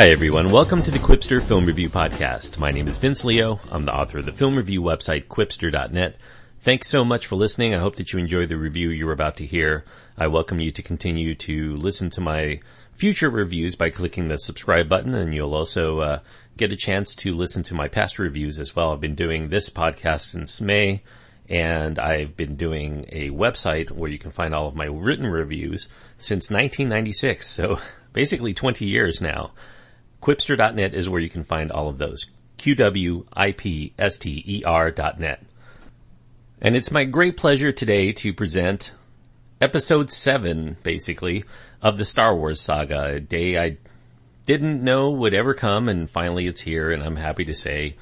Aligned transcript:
Hi 0.00 0.08
everyone, 0.08 0.50
welcome 0.50 0.82
to 0.84 0.90
the 0.90 0.98
Qwipster 0.98 1.42
Film 1.42 1.66
Review 1.66 1.90
Podcast. 1.90 2.56
My 2.56 2.70
name 2.70 2.88
is 2.88 2.96
Vince 2.96 3.22
Leo. 3.22 3.60
I'm 3.70 3.84
the 3.84 3.94
author 3.94 4.16
of 4.16 4.24
the 4.24 4.32
film 4.32 4.56
review 4.56 4.80
website 4.80 5.26
qwipster.net. 5.26 6.16
Thanks 6.60 6.88
so 6.88 7.04
much 7.04 7.26
for 7.26 7.36
listening. 7.36 7.74
I 7.74 7.80
hope 7.80 7.96
that 7.96 8.10
you 8.10 8.18
enjoy 8.18 8.46
the 8.46 8.56
review 8.56 8.88
you're 8.88 9.12
about 9.12 9.36
to 9.36 9.44
hear. 9.44 9.84
I 10.16 10.28
welcome 10.28 10.58
you 10.58 10.72
to 10.72 10.80
continue 10.80 11.34
to 11.34 11.76
listen 11.76 12.08
to 12.12 12.22
my 12.22 12.60
future 12.94 13.28
reviews 13.28 13.76
by 13.76 13.90
clicking 13.90 14.28
the 14.28 14.38
subscribe 14.38 14.88
button 14.88 15.14
and 15.14 15.34
you'll 15.34 15.54
also 15.54 15.98
uh, 15.98 16.20
get 16.56 16.72
a 16.72 16.76
chance 16.76 17.14
to 17.16 17.34
listen 17.34 17.62
to 17.64 17.74
my 17.74 17.86
past 17.86 18.18
reviews 18.18 18.58
as 18.58 18.74
well. 18.74 18.94
I've 18.94 19.02
been 19.02 19.14
doing 19.14 19.50
this 19.50 19.68
podcast 19.68 20.22
since 20.22 20.62
May 20.62 21.02
and 21.46 21.98
I've 21.98 22.38
been 22.38 22.56
doing 22.56 23.04
a 23.10 23.28
website 23.28 23.90
where 23.90 24.10
you 24.10 24.18
can 24.18 24.30
find 24.30 24.54
all 24.54 24.66
of 24.66 24.74
my 24.74 24.86
written 24.86 25.26
reviews 25.26 25.88
since 26.16 26.48
1996. 26.48 27.46
So 27.46 27.80
basically 28.14 28.54
20 28.54 28.86
years 28.86 29.20
now. 29.20 29.52
Qwipster.net 30.20 30.94
is 30.94 31.08
where 31.08 31.20
you 31.20 31.30
can 31.30 31.44
find 31.44 31.72
all 31.72 31.88
of 31.88 31.98
those. 31.98 32.26
Q-W-I-P-S-T-E-R 32.58 33.30
dot 34.90 35.18
net. 35.18 35.42
And 36.60 36.76
it's 36.76 36.90
my 36.90 37.04
great 37.04 37.38
pleasure 37.38 37.72
today 37.72 38.12
to 38.12 38.34
present 38.34 38.92
episode 39.60 40.12
seven, 40.12 40.76
basically, 40.82 41.44
of 41.80 41.96
the 41.96 42.04
Star 42.04 42.36
Wars 42.36 42.60
saga, 42.60 43.14
a 43.14 43.20
day 43.20 43.58
I 43.58 43.78
didn't 44.46 44.82
know 44.82 45.10
would 45.10 45.32
ever 45.32 45.54
come 45.54 45.88
and 45.88 46.10
finally 46.10 46.46
it's 46.46 46.60
here 46.60 46.90
and 46.90 47.02
I'm 47.02 47.16
happy 47.16 47.44
to 47.44 47.54
say 47.54 47.96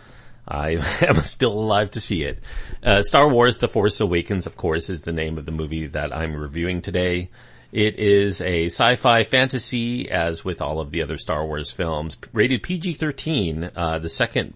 I 0.47 0.71
am 1.03 1.21
still 1.23 1.53
alive 1.53 1.91
to 1.93 2.01
see 2.01 2.23
it. 2.23 2.41
Uh, 2.83 3.03
Star 3.03 3.29
Wars 3.29 3.59
The 3.59 3.69
Force 3.69 4.01
Awakens, 4.01 4.47
of 4.47 4.57
course, 4.57 4.89
is 4.89 5.03
the 5.03 5.13
name 5.13 5.39
of 5.39 5.47
the 5.47 5.53
movie 5.53 5.87
that 5.89 6.15
I'm 6.15 6.35
reviewing 6.35 6.81
today. 6.81 7.31
It 7.71 7.99
is 7.99 8.41
a 8.41 8.67
sci-fi 8.67 9.25
fantasy, 9.25 10.11
as 10.11 10.43
with 10.43 10.63
all 10.63 10.81
of 10.81 10.91
the 10.91 11.03
other 11.03 11.19
Star 11.19 11.45
Wars 11.45 11.71
films, 11.71 12.19
rated 12.33 12.63
PG-13, 12.63 13.73
uh, 13.77 13.99
the 13.99 14.09
second 14.09 14.55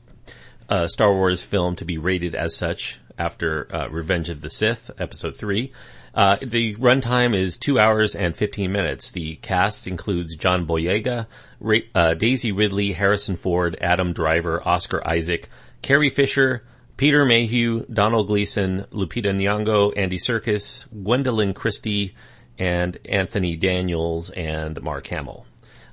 uh, 0.68 0.86
Star 0.86 1.12
Wars 1.12 1.42
film 1.42 1.76
to 1.76 1.84
be 1.84 1.98
rated 1.98 2.34
as 2.34 2.56
such 2.56 2.98
after 3.18 3.68
uh, 3.74 3.88
Revenge 3.90 4.30
of 4.30 4.40
the 4.40 4.48
Sith, 4.48 4.90
Episode 4.98 5.36
Three. 5.36 5.72
Uh, 6.14 6.36
the 6.42 6.74
runtime 6.76 7.34
is 7.34 7.58
two 7.58 7.78
hours 7.78 8.14
and 8.14 8.34
15 8.34 8.72
minutes. 8.72 9.10
The 9.10 9.36
cast 9.36 9.86
includes 9.86 10.36
John 10.36 10.66
Boyega, 10.66 11.26
Ray, 11.60 11.88
uh, 11.94 12.14
Daisy 12.14 12.52
Ridley, 12.52 12.92
Harrison 12.92 13.36
Ford, 13.36 13.76
Adam 13.80 14.14
Driver, 14.14 14.66
Oscar 14.66 15.06
Isaac, 15.06 15.50
Carrie 15.82 16.10
Fisher, 16.10 16.64
Peter 16.96 17.24
Mayhew, 17.24 17.84
Donald 17.92 18.28
Gleeson, 18.28 18.86
Lupita 18.90 19.34
Nyong'o, 19.34 19.92
Andy 19.96 20.18
Serkis, 20.18 20.86
Gwendoline 21.02 21.54
Christie, 21.54 22.14
and 22.58 22.98
Anthony 23.04 23.56
Daniels 23.56 24.30
and 24.30 24.80
Mark 24.82 25.06
Hamill. 25.08 25.46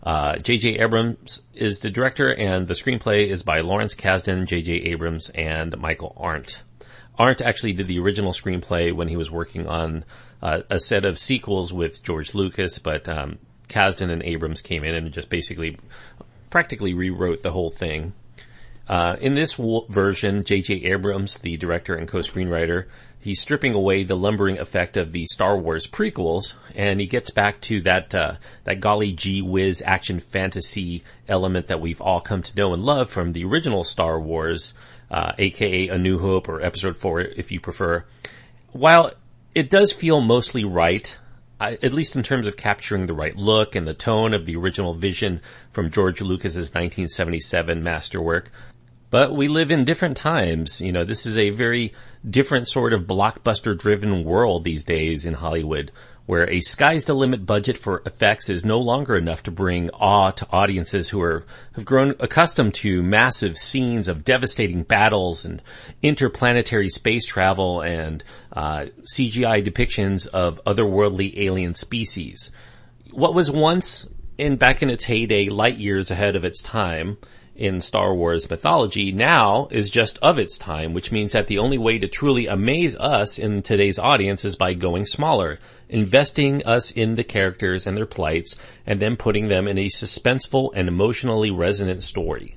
J.J. 0.06 0.80
Uh, 0.80 0.86
Abrams 0.86 1.42
is 1.54 1.80
the 1.80 1.90
director 1.90 2.34
and 2.34 2.68
the 2.68 2.74
screenplay 2.74 3.28
is 3.28 3.44
by 3.44 3.60
Lawrence 3.60 3.96
Kasdan, 3.96 4.46
J.J. 4.46 4.74
Abrams, 4.74 5.30
and 5.32 5.78
Michael 5.78 6.14
Arndt. 6.18 6.64
Arndt 7.18 7.42
actually 7.42 7.74
did 7.74 7.88
the 7.88 8.00
original 8.00 8.32
screenplay 8.32 8.94
when 8.94 9.10
he 9.10 9.18
was 9.18 9.30
working 9.30 9.68
on 9.68 10.06
uh, 10.42 10.62
a 10.70 10.80
set 10.80 11.04
of 11.04 11.20
sequels 11.20 11.74
with 11.74 12.02
George 12.02 12.34
Lucas, 12.34 12.80
but 12.80 13.10
um, 13.10 13.40
Kasdan 13.68 14.10
and 14.10 14.24
Abrams 14.24 14.62
came 14.62 14.86
in 14.86 14.96
and 14.96 15.12
just 15.12 15.30
basically 15.30 15.78
practically 16.50 16.94
rewrote 16.94 17.44
the 17.44 17.52
whole 17.52 17.70
thing. 17.70 18.14
Uh, 18.88 19.18
in 19.22 19.36
this 19.36 19.54
w- 19.54 19.86
version, 19.90 20.44
J.J. 20.44 20.86
Abrams, 20.86 21.40
the 21.40 21.58
director 21.58 21.94
and 21.94 22.08
co-screenwriter, 22.08 22.86
he's 23.20 23.42
stripping 23.42 23.74
away 23.74 24.04
the 24.04 24.16
lumbering 24.16 24.58
effect 24.58 24.98
of 24.98 25.12
the 25.12 25.26
Star 25.26 25.58
Wars 25.58 25.88
prequels, 25.88 26.54
and 26.76 27.00
he 27.00 27.08
gets 27.08 27.32
back 27.32 27.62
to 27.62 27.82
that 27.82 28.14
uh, 28.16 28.36
that 28.64 28.80
golly 28.80 29.12
gee 29.12 29.42
whiz 29.42 29.82
action 29.86 30.20
fantasy 30.20 31.04
element 31.28 31.68
that 31.68 31.82
we've 31.82 32.02
all 32.02 32.22
come 32.22 32.42
to 32.42 32.56
know 32.56 32.74
and 32.74 32.84
love 32.84 33.10
from 33.10 33.34
the 33.34 33.46
original 33.46 33.84
Star 33.84 34.20
Wars, 34.20 34.74
uh, 35.12 35.34
aka 35.38 35.90
A 35.90 35.98
New 35.98 36.20
Hope 36.20 36.48
or 36.48 36.62
Episode 36.62 36.98
Four, 36.98 37.22
if 37.22 37.52
you 37.52 37.60
prefer. 37.60 38.06
While 38.72 39.12
it 39.54 39.70
does 39.70 39.92
feel 39.92 40.22
mostly 40.22 40.64
right, 40.64 41.18
at 41.60 41.92
least 41.92 42.16
in 42.16 42.24
terms 42.24 42.48
of 42.48 42.56
capturing 42.56 43.06
the 43.06 43.14
right 43.14 43.36
look 43.36 43.76
and 43.76 43.86
the 43.86 43.94
tone 43.94 44.34
of 44.34 44.46
the 44.46 44.56
original 44.56 44.94
vision 44.94 45.42
from 45.72 45.92
George 45.92 46.22
Lucas's 46.22 46.70
1977 46.70 47.84
masterwork. 47.84 48.52
But 49.10 49.36
we 49.36 49.48
live 49.48 49.72
in 49.72 49.86
different 49.86 50.18
times. 50.18 50.82
You 50.82 50.92
know, 50.92 51.04
this 51.04 51.26
is 51.26 51.38
a 51.38 51.50
very 51.50 51.94
different 52.30 52.68
sort 52.68 52.94
of 52.94 53.04
blockbuster 53.04 53.78
driven 53.78 54.24
world 54.24 54.64
these 54.64 54.86
days 54.86 55.26
in 55.26 55.34
Hollywood 55.34 55.92
where 56.30 56.48
a 56.52 56.62
sky's 56.62 57.06
the 57.06 57.14
limit 57.16 57.44
budget 57.44 57.76
for 57.76 58.04
effects 58.06 58.50
is 58.50 58.64
no 58.64 58.78
longer 58.78 59.18
enough 59.18 59.42
to 59.42 59.50
bring 59.50 59.90
awe 59.90 60.30
to 60.30 60.48
audiences 60.52 61.10
who 61.10 61.20
are, 61.20 61.44
have 61.74 61.84
grown 61.84 62.14
accustomed 62.20 62.72
to 62.72 63.02
massive 63.02 63.58
scenes 63.58 64.08
of 64.08 64.24
devastating 64.24 64.84
battles 64.84 65.44
and 65.44 65.60
interplanetary 66.04 66.88
space 66.88 67.26
travel 67.26 67.82
and 67.82 68.24
uh, 68.54 68.86
CGI 69.12 69.66
depictions 69.66 70.28
of 70.28 70.62
otherworldly 70.68 71.36
alien 71.36 71.74
species. 71.74 72.52
What 73.10 73.34
was 73.34 73.50
once 73.50 74.08
in 74.38 74.58
back 74.58 74.84
in 74.84 74.92
its 74.92 75.06
heyday 75.06 75.50
light 75.50 75.80
years 75.80 76.12
ahead 76.12 76.36
of 76.36 76.46
its 76.46 76.62
time 76.62 77.18
in 77.60 77.82
Star 77.82 78.16
Wars 78.16 78.50
mythology 78.50 79.12
now 79.12 79.68
is 79.70 79.90
just 79.90 80.18
of 80.20 80.40
its 80.40 80.58
time, 80.58 80.94
which 80.94 81.12
means 81.12 81.34
that 81.34 81.48
the 81.48 81.58
only 81.58 81.78
way 81.78 82.00
to 82.00 82.08
truly 82.08 82.48
amaze 82.48 82.96
us 82.96 83.38
in 83.38 83.62
today's 83.62 84.00
audience 84.00 84.46
is 84.46 84.56
by 84.56 84.74
going 84.74 85.06
smaller, 85.06 85.60
investing 85.90 86.66
us 86.66 86.90
in 86.90 87.16
the 87.16 87.24
characters 87.24 87.86
and 87.86 87.98
their 87.98 88.06
plights, 88.06 88.56
and 88.86 89.02
then 89.02 89.18
putting 89.18 89.50
them 89.50 89.68
in 89.68 89.78
a 89.78 89.88
suspenseful 89.88 90.72
and 90.74 90.88
emotionally 90.88 91.52
resonant 91.52 92.02
story. 92.02 92.56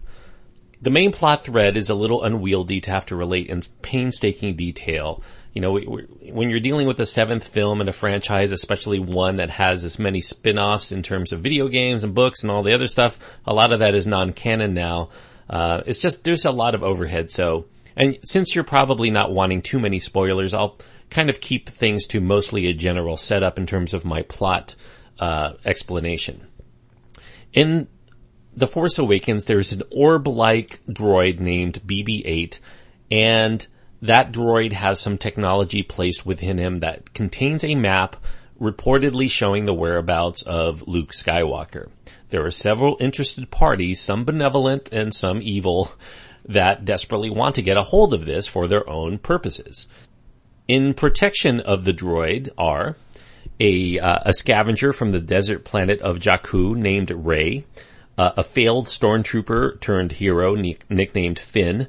The 0.80 0.90
main 0.90 1.10
plot 1.10 1.44
thread 1.44 1.76
is 1.76 1.90
a 1.90 1.96
little 1.96 2.22
unwieldy 2.22 2.80
to 2.82 2.90
have 2.92 3.06
to 3.06 3.16
relate 3.16 3.48
in 3.48 3.62
painstaking 3.82 4.54
detail, 4.54 5.20
you 5.52 5.60
know, 5.60 5.78
when 5.78 6.48
you're 6.48 6.60
dealing 6.60 6.86
with 6.86 6.98
a 7.00 7.06
seventh 7.06 7.46
film 7.46 7.80
in 7.80 7.88
a 7.88 7.92
franchise, 7.92 8.52
especially 8.52 8.98
one 8.98 9.36
that 9.36 9.50
has 9.50 9.84
as 9.84 9.98
many 9.98 10.22
spin-offs 10.22 10.92
in 10.92 11.02
terms 11.02 11.32
of 11.32 11.40
video 11.40 11.68
games 11.68 12.04
and 12.04 12.14
books 12.14 12.42
and 12.42 12.50
all 12.50 12.62
the 12.62 12.72
other 12.72 12.86
stuff, 12.86 13.18
a 13.46 13.52
lot 13.52 13.72
of 13.72 13.80
that 13.80 13.94
is 13.94 14.06
non-canon 14.06 14.72
now. 14.72 15.10
Uh, 15.50 15.82
it's 15.84 15.98
just, 15.98 16.24
there's 16.24 16.46
a 16.46 16.50
lot 16.50 16.74
of 16.74 16.82
overhead. 16.82 17.30
So, 17.30 17.66
and 17.96 18.18
since 18.22 18.54
you're 18.54 18.64
probably 18.64 19.10
not 19.10 19.32
wanting 19.32 19.60
too 19.60 19.78
many 19.78 19.98
spoilers, 19.98 20.54
I'll 20.54 20.78
kind 21.10 21.28
of 21.28 21.42
keep 21.42 21.68
things 21.68 22.06
to 22.06 22.22
mostly 22.22 22.66
a 22.66 22.72
general 22.72 23.18
setup 23.18 23.58
in 23.58 23.66
terms 23.66 23.92
of 23.92 24.06
my 24.06 24.22
plot, 24.22 24.74
uh, 25.18 25.52
explanation. 25.66 26.46
In 27.52 27.88
The 28.56 28.66
Force 28.66 28.98
Awakens, 28.98 29.44
there's 29.44 29.72
an 29.72 29.82
orb-like 29.90 30.80
droid 30.88 31.40
named 31.40 31.82
BB-8 31.86 32.58
and 33.10 33.66
that 34.02 34.32
droid 34.32 34.72
has 34.72 35.00
some 35.00 35.16
technology 35.16 35.82
placed 35.82 36.26
within 36.26 36.58
him 36.58 36.80
that 36.80 37.14
contains 37.14 37.64
a 37.64 37.76
map 37.76 38.16
reportedly 38.60 39.30
showing 39.30 39.64
the 39.64 39.74
whereabouts 39.74 40.42
of 40.42 40.86
Luke 40.86 41.12
Skywalker. 41.12 41.88
There 42.30 42.44
are 42.44 42.50
several 42.50 42.96
interested 43.00 43.50
parties, 43.50 44.00
some 44.00 44.24
benevolent 44.24 44.92
and 44.92 45.14
some 45.14 45.40
evil, 45.40 45.92
that 46.44 46.84
desperately 46.84 47.30
want 47.30 47.54
to 47.54 47.62
get 47.62 47.76
a 47.76 47.82
hold 47.82 48.12
of 48.12 48.26
this 48.26 48.48
for 48.48 48.66
their 48.66 48.88
own 48.88 49.18
purposes. 49.18 49.86
In 50.66 50.94
protection 50.94 51.60
of 51.60 51.84
the 51.84 51.92
droid 51.92 52.50
are 52.58 52.96
a, 53.60 53.98
uh, 53.98 54.18
a 54.24 54.32
scavenger 54.32 54.92
from 54.92 55.12
the 55.12 55.20
desert 55.20 55.64
planet 55.64 56.00
of 56.00 56.18
Jakku 56.18 56.76
named 56.76 57.10
Rey, 57.10 57.64
uh, 58.18 58.32
a 58.36 58.42
failed 58.42 58.86
stormtrooper 58.86 59.80
turned 59.80 60.12
hero 60.12 60.54
nicknamed 60.54 61.38
Finn, 61.38 61.88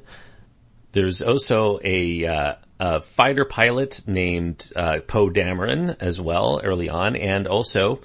there's 0.94 1.20
also 1.20 1.80
a, 1.84 2.24
uh, 2.24 2.54
a 2.80 3.02
fighter 3.02 3.44
pilot 3.44 4.02
named 4.06 4.72
uh, 4.74 5.00
Poe 5.06 5.28
Dameron 5.28 5.96
as 6.00 6.20
well 6.20 6.60
early 6.62 6.88
on, 6.88 7.16
and 7.16 7.46
also 7.46 8.00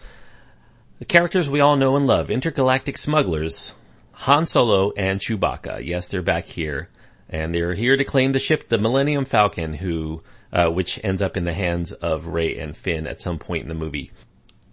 the 0.97 1.05
characters 1.05 1.49
we 1.49 1.61
all 1.61 1.77
know 1.77 1.95
and 1.95 2.05
love, 2.05 2.29
intergalactic 2.29 2.97
smugglers, 2.97 3.73
Han 4.11 4.45
Solo 4.45 4.91
and 4.97 5.19
Chewbacca. 5.19 5.85
Yes, 5.85 6.09
they're 6.09 6.21
back 6.21 6.45
here, 6.45 6.89
and 7.29 7.55
they're 7.55 7.75
here 7.75 7.95
to 7.95 8.03
claim 8.03 8.33
the 8.33 8.39
ship, 8.39 8.67
the 8.67 8.77
Millennium 8.77 9.23
Falcon, 9.23 9.75
who 9.75 10.21
uh, 10.51 10.69
which 10.69 10.99
ends 11.03 11.21
up 11.21 11.37
in 11.37 11.45
the 11.45 11.53
hands 11.53 11.91
of 11.91 12.27
Rey 12.27 12.57
and 12.57 12.75
Finn 12.75 13.05
at 13.05 13.21
some 13.21 13.37
point 13.37 13.63
in 13.63 13.69
the 13.69 13.75
movie. 13.75 14.11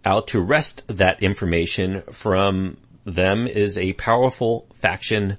Out 0.05 0.29
to 0.29 0.41
wrest 0.41 0.83
that 0.89 1.23
information 1.23 2.01
from 2.11 2.79
them 3.05 3.47
is 3.47 3.77
a 3.77 3.93
powerful 3.93 4.67
faction 4.75 5.37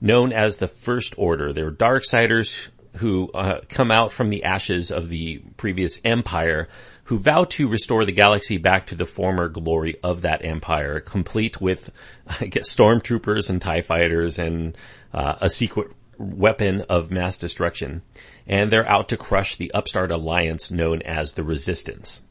known 0.00 0.32
as 0.32 0.58
the 0.58 0.66
First 0.66 1.14
Order. 1.16 1.52
They're 1.52 1.70
Darksiders 1.70 2.68
who 2.96 3.30
uh, 3.32 3.60
come 3.68 3.90
out 3.90 4.12
from 4.12 4.30
the 4.30 4.44
ashes 4.44 4.90
of 4.90 5.08
the 5.08 5.38
previous 5.56 6.00
empire 6.04 6.68
who 7.04 7.18
vow 7.18 7.44
to 7.44 7.68
restore 7.68 8.04
the 8.04 8.12
galaxy 8.12 8.58
back 8.58 8.86
to 8.86 8.94
the 8.94 9.06
former 9.06 9.48
glory 9.48 9.96
of 10.02 10.20
that 10.22 10.44
empire, 10.44 11.00
complete 11.00 11.58
with, 11.58 11.90
I 12.40 12.46
guess, 12.46 12.74
stormtroopers 12.74 13.48
and 13.48 13.62
TIE 13.62 13.80
fighters 13.80 14.38
and 14.38 14.76
uh, 15.14 15.36
a 15.40 15.48
secret 15.48 15.90
weapon 16.18 16.82
of 16.82 17.10
mass 17.10 17.36
destruction. 17.36 18.02
And 18.46 18.70
they're 18.70 18.88
out 18.88 19.08
to 19.08 19.16
crush 19.16 19.56
the 19.56 19.72
upstart 19.72 20.10
alliance 20.10 20.70
known 20.70 21.00
as 21.02 21.32
the 21.32 21.42
Resistance. 21.42 22.22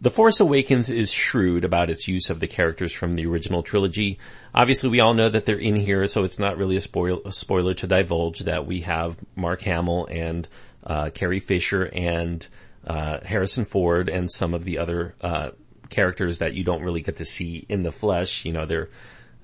The 0.00 0.10
Force 0.10 0.38
Awakens 0.38 0.90
is 0.90 1.12
shrewd 1.12 1.64
about 1.64 1.90
its 1.90 2.06
use 2.06 2.30
of 2.30 2.38
the 2.38 2.46
characters 2.46 2.92
from 2.92 3.12
the 3.12 3.26
original 3.26 3.64
trilogy. 3.64 4.20
Obviously, 4.54 4.88
we 4.88 5.00
all 5.00 5.12
know 5.12 5.28
that 5.28 5.44
they're 5.44 5.58
in 5.58 5.74
here, 5.74 6.06
so 6.06 6.22
it's 6.22 6.38
not 6.38 6.56
really 6.56 6.76
a, 6.76 6.80
spoil- 6.80 7.22
a 7.24 7.32
spoiler 7.32 7.74
to 7.74 7.88
divulge 7.88 8.40
that 8.40 8.64
we 8.64 8.82
have 8.82 9.16
Mark 9.34 9.62
Hamill 9.62 10.06
and 10.08 10.48
uh, 10.84 11.10
Carrie 11.10 11.40
Fisher 11.40 11.90
and 11.92 12.46
uh, 12.86 13.18
Harrison 13.24 13.64
Ford 13.64 14.08
and 14.08 14.30
some 14.30 14.54
of 14.54 14.62
the 14.62 14.78
other 14.78 15.16
uh, 15.20 15.50
characters 15.90 16.38
that 16.38 16.54
you 16.54 16.62
don't 16.62 16.82
really 16.82 17.00
get 17.00 17.16
to 17.16 17.24
see 17.24 17.66
in 17.68 17.82
the 17.82 17.90
flesh. 17.90 18.44
You 18.44 18.52
know, 18.52 18.66
they're 18.66 18.90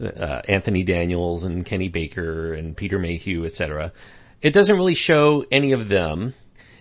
uh, 0.00 0.43
Anthony 0.49 0.85
Daniels 0.85 1.45
and 1.45 1.67
Kenny 1.67 1.89
Baker 1.89 2.55
and 2.55 2.77
Peter 2.77 3.00
Mayhew, 3.00 3.45
etc. 3.45 3.93
It 4.41 4.53
doesn't 4.53 4.77
really 4.77 4.95
show 4.95 5.45
any 5.50 5.73
of 5.73 5.89
them 5.89 6.35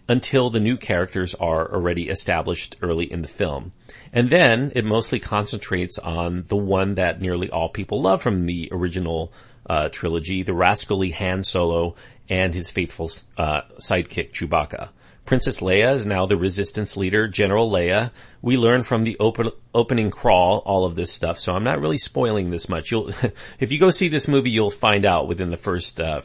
until 0.08 0.50
the 0.50 0.60
new 0.60 0.78
characters 0.78 1.34
are 1.36 1.72
already 1.72 2.10
established 2.10 2.76
early 2.82 3.12
in 3.12 3.22
the 3.22 3.28
film. 3.28 3.72
And 4.12 4.30
then 4.30 4.72
it 4.76 4.86
mostly 4.86 5.20
concentrates 5.20 5.98
on 5.98 6.44
the 6.48 6.58
one 6.58 6.96
that 6.96 7.22
nearly 7.22 7.50
all 7.50 7.70
people 7.70 8.02
love 8.02 8.22
from 8.22 8.40
the 8.40 8.70
original 8.72 9.32
uh, 9.66 9.90
trilogy, 9.90 10.44
the 10.44 10.54
rascally 10.54 11.12
Han 11.12 11.44
Solo 11.44 11.96
and 12.30 12.54
his 12.54 12.70
faithful 12.70 13.10
uh, 13.38 13.62
sidekick 13.80 14.32
Chewbacca. 14.32 14.90
Princess 15.26 15.60
Leia 15.60 15.94
is 15.94 16.06
now 16.06 16.26
the 16.26 16.36
resistance 16.36 16.98
leader, 16.98 17.30
General 17.30 17.72
Leia. 17.72 18.12
We 18.42 18.58
learn 18.58 18.84
from 18.84 19.04
the 19.04 19.18
open, 19.20 19.52
opening 19.74 20.12
crawl 20.12 20.58
all 20.66 20.86
of 20.86 20.96
this 20.96 21.14
stuff, 21.14 21.40
so 21.40 21.54
I'm 21.54 21.64
not 21.64 21.80
really 21.80 21.98
spoiling 21.98 22.50
this 22.50 22.68
much. 22.68 22.92
You'll, 22.92 23.10
if 23.60 23.72
you 23.72 23.80
go 23.80 23.90
see 23.90 24.10
this 24.10 24.28
movie, 24.28 24.52
you'll 24.52 24.70
find 24.70 25.06
out 25.06 25.30
within 25.30 25.50
the 25.50 25.58
first, 25.58 26.02
uh, 26.02 26.22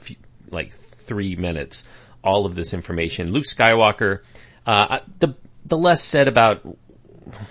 like 0.51 0.73
three 0.73 1.37
minutes 1.37 1.85
all 2.23 2.47
of 2.47 2.55
this 2.55 2.75
information. 2.75 3.31
Luke 3.31 3.45
Skywalker, 3.45 4.21
uh, 4.67 5.01
the, 5.19 5.35
the 5.65 5.79
less 5.79 6.03
said 6.03 6.29
about 6.29 6.63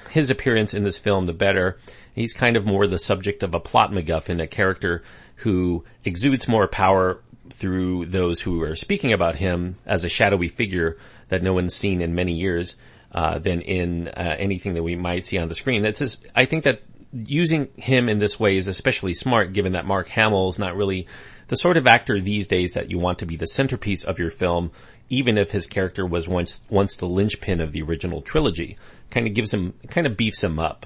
his 0.10 0.30
appearance 0.30 0.74
in 0.74 0.84
this 0.84 0.98
film, 0.98 1.26
the 1.26 1.34
better. 1.34 1.80
He's 2.14 2.34
kind 2.34 2.58
of 2.58 2.66
more 2.66 2.88
the 2.88 2.98
subject 2.98 3.44
of 3.44 3.54
a 3.54 3.60
plot 3.60 3.92
MacGuffin, 3.92 4.42
a 4.42 4.48
character 4.48 5.04
who 5.38 5.84
exudes 6.04 6.48
more 6.48 6.68
power 6.68 7.22
through 7.50 8.08
those 8.08 8.42
who 8.42 8.62
are 8.62 8.76
speaking 8.76 9.14
about 9.14 9.36
him 9.36 9.78
as 9.86 10.04
a 10.04 10.10
shadowy 10.10 10.48
figure 10.48 10.98
that 11.30 11.44
no 11.44 11.54
one's 11.54 11.76
seen 11.76 12.02
in 12.02 12.16
many 12.16 12.34
years, 12.34 12.76
uh, 13.12 13.40
than 13.40 13.62
in 13.62 14.08
uh, 14.10 14.36
anything 14.38 14.74
that 14.74 14.84
we 14.84 14.96
might 14.96 15.24
see 15.24 15.38
on 15.38 15.48
the 15.48 15.56
screen. 15.56 15.82
That's 15.82 16.00
just, 16.00 16.26
I 16.36 16.46
think 16.46 16.64
that 16.66 16.82
using 17.14 17.70
him 17.78 18.10
in 18.10 18.20
this 18.20 18.40
way 18.40 18.58
is 18.58 18.68
especially 18.68 19.14
smart 19.14 19.54
given 19.54 19.74
that 19.74 19.86
Mark 19.86 20.10
Hamill 20.10 20.50
is 20.50 20.60
not 20.60 20.76
really 20.76 21.08
the 21.48 21.58
sort 21.58 21.78
of 21.78 21.88
actor 21.88 22.20
these 22.20 22.48
days 22.48 22.74
that 22.74 22.92
you 22.92 23.00
want 23.00 23.20
to 23.20 23.26
be 23.26 23.36
the 23.36 23.48
centerpiece 23.48 24.04
of 24.04 24.20
your 24.20 24.30
film, 24.30 24.72
even 25.10 25.38
if 25.38 25.52
his 25.52 25.68
character 25.68 26.06
was 26.06 26.28
once, 26.28 26.64
once 26.70 26.96
the 26.96 27.08
linchpin 27.08 27.62
of 27.62 27.72
the 27.72 27.82
original 27.82 28.22
trilogy. 28.22 28.78
Kind 29.10 29.28
of 29.28 29.34
gives 29.34 29.54
him, 29.54 29.74
kind 29.90 30.06
of 30.06 30.18
beefs 30.18 30.44
him 30.44 30.60
up 30.60 30.86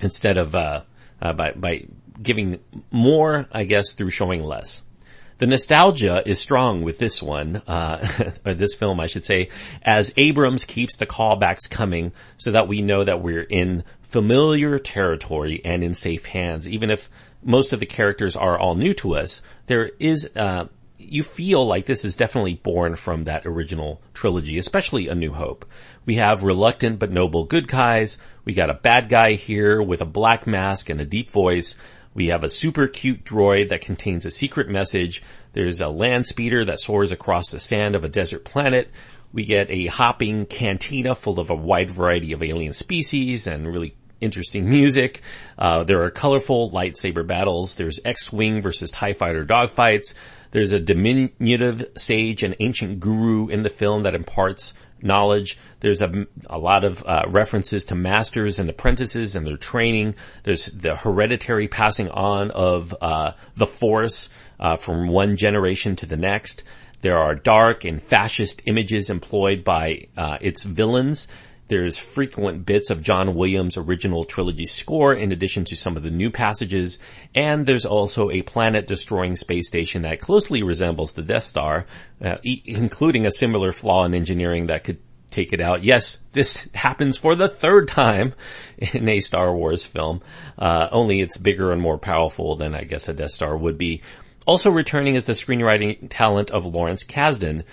instead 0.00 0.36
of, 0.36 0.54
uh, 0.54 0.82
uh, 1.22 1.32
by, 1.32 1.52
by 1.52 1.86
giving 2.20 2.60
more, 2.90 3.46
I 3.52 3.64
guess, 3.64 3.92
through 3.92 4.10
showing 4.10 4.42
less. 4.42 4.82
The 5.38 5.46
nostalgia 5.46 6.22
is 6.24 6.38
strong 6.38 6.82
with 6.82 6.98
this 6.98 7.22
one, 7.22 7.56
uh, 7.66 8.06
or 8.46 8.54
this 8.54 8.74
film, 8.74 9.00
I 9.00 9.08
should 9.08 9.24
say, 9.24 9.48
as 9.82 10.14
Abrams 10.16 10.64
keeps 10.64 10.96
the 10.96 11.06
callbacks 11.06 11.68
coming 11.68 12.12
so 12.36 12.52
that 12.52 12.68
we 12.68 12.82
know 12.82 13.02
that 13.02 13.20
we're 13.20 13.42
in 13.42 13.82
familiar 14.02 14.78
territory 14.78 15.60
and 15.64 15.82
in 15.82 15.92
safe 15.92 16.24
hands, 16.26 16.68
even 16.68 16.88
if 16.88 17.10
most 17.44 17.72
of 17.72 17.80
the 17.80 17.86
characters 17.86 18.36
are 18.36 18.58
all 18.58 18.74
new 18.74 18.94
to 18.94 19.16
us, 19.16 19.42
there 19.66 19.90
is, 19.98 20.30
uh, 20.34 20.66
you 20.98 21.22
feel 21.22 21.66
like 21.66 21.86
this 21.86 22.04
is 22.04 22.16
definitely 22.16 22.54
born 22.54 22.96
from 22.96 23.24
that 23.24 23.46
original 23.46 24.00
trilogy, 24.14 24.58
especially 24.58 25.08
A 25.08 25.14
New 25.14 25.32
Hope. 25.32 25.66
We 26.06 26.16
have 26.16 26.42
reluctant 26.42 26.98
but 26.98 27.10
noble 27.10 27.44
good 27.44 27.68
guys. 27.68 28.18
We 28.44 28.54
got 28.54 28.70
a 28.70 28.74
bad 28.74 29.08
guy 29.08 29.34
here 29.34 29.82
with 29.82 30.00
a 30.00 30.06
black 30.06 30.46
mask 30.46 30.90
and 30.90 31.00
a 31.00 31.06
deep 31.06 31.30
voice. 31.30 31.76
We 32.14 32.28
have 32.28 32.44
a 32.44 32.48
super 32.48 32.86
cute 32.86 33.24
droid 33.24 33.70
that 33.70 33.80
contains 33.80 34.24
a 34.24 34.30
secret 34.30 34.68
message. 34.68 35.22
There's 35.52 35.80
a 35.80 35.88
land 35.88 36.26
speeder 36.26 36.64
that 36.64 36.80
soars 36.80 37.12
across 37.12 37.50
the 37.50 37.58
sand 37.58 37.96
of 37.96 38.04
a 38.04 38.08
desert 38.08 38.44
planet. 38.44 38.90
We 39.32 39.44
get 39.44 39.68
a 39.68 39.86
hopping 39.86 40.46
cantina 40.46 41.16
full 41.16 41.40
of 41.40 41.50
a 41.50 41.56
wide 41.56 41.90
variety 41.90 42.32
of 42.32 42.42
alien 42.42 42.72
species 42.72 43.48
and 43.48 43.66
really 43.66 43.96
interesting 44.24 44.68
music. 44.68 45.22
Uh, 45.58 45.84
there 45.84 46.02
are 46.02 46.10
colorful 46.10 46.70
lightsaber 46.70 47.26
battles. 47.26 47.76
There's 47.76 48.00
X-Wing 48.04 48.62
versus 48.62 48.90
TIE 48.90 49.12
fighter 49.12 49.44
dogfights. 49.44 50.14
There's 50.50 50.72
a 50.72 50.80
diminutive 50.80 51.90
sage 51.96 52.42
and 52.42 52.56
ancient 52.60 53.00
guru 53.00 53.48
in 53.48 53.62
the 53.62 53.70
film 53.70 54.04
that 54.04 54.14
imparts 54.14 54.74
knowledge. 55.02 55.58
There's 55.80 56.02
a, 56.02 56.26
a 56.48 56.58
lot 56.58 56.84
of 56.84 57.04
uh, 57.04 57.24
references 57.28 57.84
to 57.84 57.94
masters 57.94 58.58
and 58.58 58.70
apprentices 58.70 59.36
and 59.36 59.46
their 59.46 59.56
training. 59.56 60.14
There's 60.42 60.66
the 60.66 60.96
hereditary 60.96 61.68
passing 61.68 62.08
on 62.08 62.50
of 62.50 62.94
uh, 63.00 63.32
the 63.54 63.66
Force 63.66 64.30
uh, 64.58 64.76
from 64.76 65.06
one 65.06 65.36
generation 65.36 65.96
to 65.96 66.06
the 66.06 66.16
next. 66.16 66.64
There 67.02 67.18
are 67.18 67.34
dark 67.34 67.84
and 67.84 68.02
fascist 68.02 68.62
images 68.64 69.10
employed 69.10 69.62
by 69.62 70.06
uh, 70.16 70.38
its 70.40 70.62
villains 70.62 71.28
there's 71.74 71.98
frequent 71.98 72.64
bits 72.64 72.90
of 72.90 73.02
John 73.02 73.34
Williams' 73.34 73.76
original 73.76 74.24
trilogy 74.24 74.64
score 74.64 75.12
in 75.12 75.32
addition 75.32 75.64
to 75.64 75.76
some 75.76 75.96
of 75.96 76.04
the 76.04 76.10
new 76.12 76.30
passages, 76.30 77.00
and 77.34 77.66
there's 77.66 77.84
also 77.84 78.30
a 78.30 78.42
planet-destroying 78.42 79.34
space 79.34 79.66
station 79.66 80.02
that 80.02 80.20
closely 80.20 80.62
resembles 80.62 81.14
the 81.14 81.22
Death 81.22 81.42
Star, 81.42 81.86
uh, 82.22 82.36
e- 82.44 82.62
including 82.64 83.26
a 83.26 83.32
similar 83.32 83.72
flaw 83.72 84.04
in 84.04 84.14
engineering 84.14 84.68
that 84.68 84.84
could 84.84 85.00
take 85.32 85.52
it 85.52 85.60
out. 85.60 85.82
Yes, 85.82 86.18
this 86.30 86.68
happens 86.74 87.16
for 87.16 87.34
the 87.34 87.48
third 87.48 87.88
time 87.88 88.34
in 88.78 89.08
a 89.08 89.18
Star 89.18 89.52
Wars 89.52 89.84
film, 89.84 90.20
uh, 90.56 90.88
only 90.92 91.22
it's 91.22 91.38
bigger 91.38 91.72
and 91.72 91.82
more 91.82 91.98
powerful 91.98 92.54
than 92.54 92.72
I 92.76 92.84
guess 92.84 93.08
a 93.08 93.12
Death 93.12 93.32
Star 93.32 93.56
would 93.56 93.78
be. 93.78 94.00
Also 94.46 94.70
returning 94.70 95.16
is 95.16 95.26
the 95.26 95.32
screenwriting 95.32 96.06
talent 96.08 96.52
of 96.52 96.66
Lawrence 96.66 97.02
Kasdan, 97.02 97.64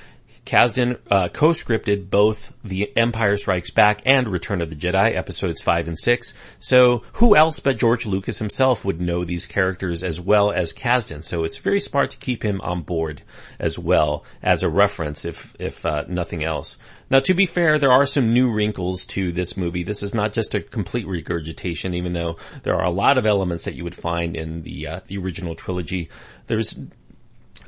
Kasdan 0.46 1.00
uh, 1.10 1.30
co-scripted 1.30 2.10
both 2.10 2.54
The 2.64 2.96
Empire 2.98 3.38
Strikes 3.38 3.72
Back 3.72 4.02
and 4.06 4.28
Return 4.28 4.62
of 4.62 4.70
the 4.70 4.76
Jedi 4.76 5.16
episodes 5.16 5.62
5 5.62 5.88
and 5.88 6.00
6. 6.00 6.34
So 6.60 7.04
who 7.14 7.36
else 7.36 7.60
but 7.60 7.78
George 7.78 8.06
Lucas 8.06 8.40
himself 8.40 8.84
would 8.84 9.00
know 9.00 9.24
these 9.24 9.46
characters 9.46 10.04
as 10.04 10.20
well 10.20 10.52
as 10.52 10.74
Kasdan? 10.74 11.24
So 11.24 11.44
it's 11.44 11.58
very 11.58 11.80
smart 11.80 12.10
to 12.12 12.18
keep 12.18 12.44
him 12.44 12.60
on 12.62 12.82
board 12.82 13.22
as 13.60 13.78
well 13.78 14.26
as 14.42 14.64
a 14.64 14.70
reference 14.70 15.26
if, 15.26 15.56
if 15.60 15.86
uh, 15.86 16.06
nothing 16.08 16.44
else. 16.44 16.78
Now 17.10 17.20
to 17.20 17.34
be 17.34 17.46
fair, 17.46 17.78
there 17.78 17.92
are 17.92 18.06
some 18.06 18.34
new 18.34 18.52
wrinkles 18.52 19.06
to 19.08 19.32
this 19.32 19.56
movie. 19.58 19.84
This 19.84 20.02
is 20.02 20.14
not 20.14 20.34
just 20.34 20.56
a 20.56 20.62
complete 20.62 21.08
regurgitation, 21.08 21.94
even 21.94 22.14
though 22.14 22.38
there 22.64 22.76
are 22.76 22.86
a 22.86 22.90
lot 22.90 23.18
of 23.18 23.26
elements 23.26 23.66
that 23.66 23.76
you 23.76 23.84
would 23.84 23.96
find 23.96 24.36
in 24.36 24.64
the, 24.64 24.88
uh, 24.88 25.00
the 25.08 25.18
original 25.18 25.54
trilogy. 25.54 26.10
There's 26.48 26.76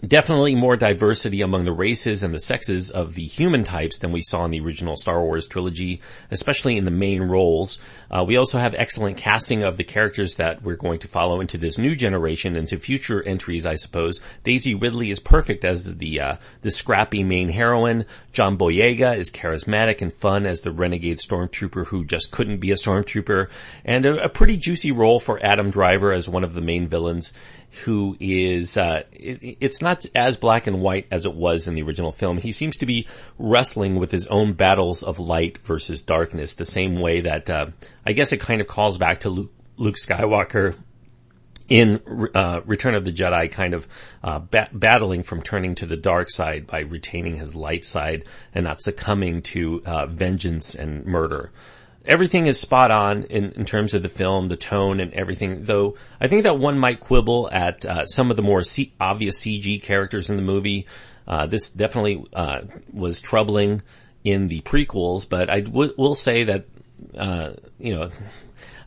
definitely 0.05 0.53
more 0.53 0.75
diversity 0.75 1.41
among 1.41 1.63
the 1.63 1.71
races 1.71 2.23
and 2.23 2.33
the 2.33 2.39
sexes 2.39 2.91
of 2.91 3.15
the 3.15 3.23
human 3.23 3.63
types 3.63 3.99
than 3.99 4.11
we 4.11 4.21
saw 4.21 4.43
in 4.43 4.51
the 4.51 4.59
original 4.59 4.97
Star 4.97 5.21
Wars 5.21 5.47
trilogy, 5.47 6.01
especially 6.29 6.77
in 6.77 6.85
the 6.85 6.91
main 6.91 7.23
roles. 7.23 7.79
Uh, 8.11 8.23
we 8.27 8.37
also 8.37 8.59
have 8.59 8.75
excellent 8.75 9.17
casting 9.17 9.63
of 9.63 9.77
the 9.77 9.83
characters 9.83 10.35
that 10.35 10.61
we're 10.61 10.75
going 10.75 10.99
to 10.99 11.07
follow 11.07 11.39
into 11.39 11.57
this 11.57 11.77
new 11.77 11.95
generation, 11.95 12.55
into 12.55 12.77
future 12.77 13.23
entries, 13.23 13.65
I 13.65 13.75
suppose. 13.75 14.19
Daisy 14.43 14.75
Ridley 14.75 15.09
is 15.09 15.19
perfect 15.19 15.63
as 15.63 15.97
the 15.97 16.19
uh, 16.19 16.35
the 16.61 16.71
scrappy 16.71 17.23
main 17.23 17.49
heroine. 17.49 18.05
John 18.33 18.57
Boyega 18.57 19.17
is 19.17 19.31
charismatic 19.31 20.01
and 20.01 20.13
fun 20.13 20.45
as 20.45 20.61
the 20.61 20.71
renegade 20.71 21.19
stormtrooper 21.19 21.87
who 21.87 22.03
just 22.03 22.31
couldn't 22.31 22.57
be 22.57 22.71
a 22.71 22.75
stormtrooper, 22.75 23.49
and 23.85 24.05
a, 24.05 24.25
a 24.25 24.29
pretty 24.29 24.57
juicy 24.57 24.91
role 24.91 25.19
for 25.19 25.43
Adam 25.43 25.69
Driver 25.69 26.11
as 26.11 26.27
one 26.27 26.43
of 26.43 26.53
the 26.53 26.61
main 26.61 26.87
villains 26.87 27.31
who 27.83 28.15
is, 28.19 28.77
uh, 28.77 29.03
it, 29.11 29.57
it's 29.59 29.81
not 29.81 30.05
as 30.15 30.37
black 30.37 30.67
and 30.67 30.79
white 30.79 31.07
as 31.11 31.25
it 31.25 31.33
was 31.33 31.67
in 31.67 31.75
the 31.75 31.81
original 31.81 32.11
film. 32.11 32.37
He 32.37 32.51
seems 32.51 32.77
to 32.77 32.85
be 32.85 33.07
wrestling 33.37 33.95
with 33.95 34.11
his 34.11 34.27
own 34.27 34.53
battles 34.53 35.03
of 35.03 35.19
light 35.19 35.57
versus 35.59 36.01
darkness, 36.01 36.53
the 36.53 36.65
same 36.65 36.99
way 36.99 37.21
that, 37.21 37.49
uh, 37.49 37.67
I 38.05 38.13
guess 38.13 38.31
it 38.31 38.39
kind 38.39 38.61
of 38.61 38.67
calls 38.67 38.97
back 38.97 39.21
to 39.21 39.29
Luke, 39.29 39.51
Luke 39.77 39.95
Skywalker 39.95 40.75
in 41.69 42.01
uh, 42.35 42.61
Return 42.65 42.93
of 42.93 43.05
the 43.05 43.13
Jedi, 43.13 43.51
kind 43.51 43.73
of 43.73 43.87
uh, 44.23 44.39
ba- 44.39 44.69
battling 44.71 45.23
from 45.23 45.41
turning 45.41 45.75
to 45.75 45.85
the 45.85 45.97
dark 45.97 46.29
side 46.29 46.67
by 46.67 46.81
retaining 46.81 47.37
his 47.37 47.55
light 47.55 47.85
side 47.85 48.25
and 48.53 48.65
not 48.65 48.81
succumbing 48.81 49.41
to 49.41 49.81
uh, 49.85 50.05
vengeance 50.05 50.75
and 50.75 51.05
murder 51.05 51.51
everything 52.05 52.47
is 52.47 52.59
spot 52.59 52.91
on 52.91 53.23
in, 53.23 53.51
in 53.53 53.65
terms 53.65 53.93
of 53.93 54.01
the 54.01 54.09
film, 54.09 54.47
the 54.47 54.57
tone 54.57 54.99
and 54.99 55.13
everything, 55.13 55.63
though 55.63 55.95
I 56.19 56.27
think 56.27 56.43
that 56.43 56.59
one 56.59 56.77
might 56.77 56.99
quibble 56.99 57.49
at 57.51 57.85
uh, 57.85 58.05
some 58.05 58.29
of 58.29 58.37
the 58.37 58.43
more 58.43 58.63
C- 58.63 58.93
obvious 58.99 59.39
CG 59.39 59.81
characters 59.81 60.29
in 60.29 60.35
the 60.35 60.43
movie. 60.43 60.87
Uh, 61.27 61.47
this 61.47 61.69
definitely 61.69 62.25
uh, 62.33 62.61
was 62.91 63.21
troubling 63.21 63.81
in 64.23 64.47
the 64.47 64.61
prequels, 64.61 65.27
but 65.27 65.49
I 65.49 65.61
w- 65.61 65.93
will 65.97 66.15
say 66.15 66.45
that, 66.45 66.65
uh, 67.17 67.51
you 67.77 67.95
know, 67.95 68.09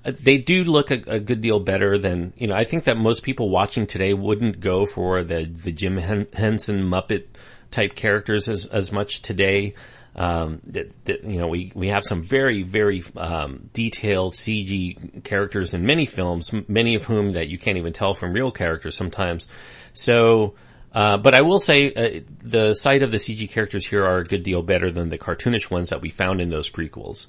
they 0.04 0.38
do 0.38 0.64
look 0.64 0.90
a, 0.90 1.02
a, 1.06 1.18
good 1.18 1.40
deal 1.40 1.58
better 1.60 1.98
than, 1.98 2.32
you 2.36 2.46
know, 2.46 2.54
I 2.54 2.64
think 2.64 2.84
that 2.84 2.96
most 2.96 3.22
people 3.22 3.50
watching 3.50 3.86
today 3.86 4.14
wouldn't 4.14 4.60
go 4.60 4.86
for 4.86 5.22
the, 5.24 5.44
the 5.44 5.72
Jim 5.72 5.96
Henson 5.96 6.82
Muppet 6.82 7.26
type 7.70 7.94
characters 7.94 8.48
as, 8.48 8.66
as 8.66 8.92
much 8.92 9.22
today. 9.22 9.74
Um, 10.18 10.62
that, 10.68 11.04
that, 11.04 11.24
you 11.24 11.38
know, 11.38 11.48
we, 11.48 11.72
we 11.74 11.88
have 11.88 12.02
some 12.02 12.22
very, 12.22 12.62
very, 12.62 13.04
um, 13.18 13.68
detailed 13.74 14.32
CG 14.32 15.22
characters 15.24 15.74
in 15.74 15.84
many 15.84 16.06
films, 16.06 16.54
many 16.68 16.94
of 16.94 17.04
whom 17.04 17.32
that 17.32 17.48
you 17.48 17.58
can't 17.58 17.76
even 17.76 17.92
tell 17.92 18.14
from 18.14 18.32
real 18.32 18.50
characters 18.50 18.96
sometimes. 18.96 19.46
So, 19.92 20.54
uh, 20.94 21.18
but 21.18 21.34
I 21.34 21.42
will 21.42 21.60
say 21.60 21.92
uh, 21.92 22.20
the 22.38 22.72
sight 22.72 23.02
of 23.02 23.10
the 23.10 23.18
CG 23.18 23.50
characters 23.50 23.84
here 23.84 24.06
are 24.06 24.18
a 24.18 24.24
good 24.24 24.42
deal 24.42 24.62
better 24.62 24.90
than 24.90 25.10
the 25.10 25.18
cartoonish 25.18 25.70
ones 25.70 25.90
that 25.90 26.00
we 26.00 26.08
found 26.08 26.40
in 26.40 26.48
those 26.48 26.70
prequels. 26.70 27.26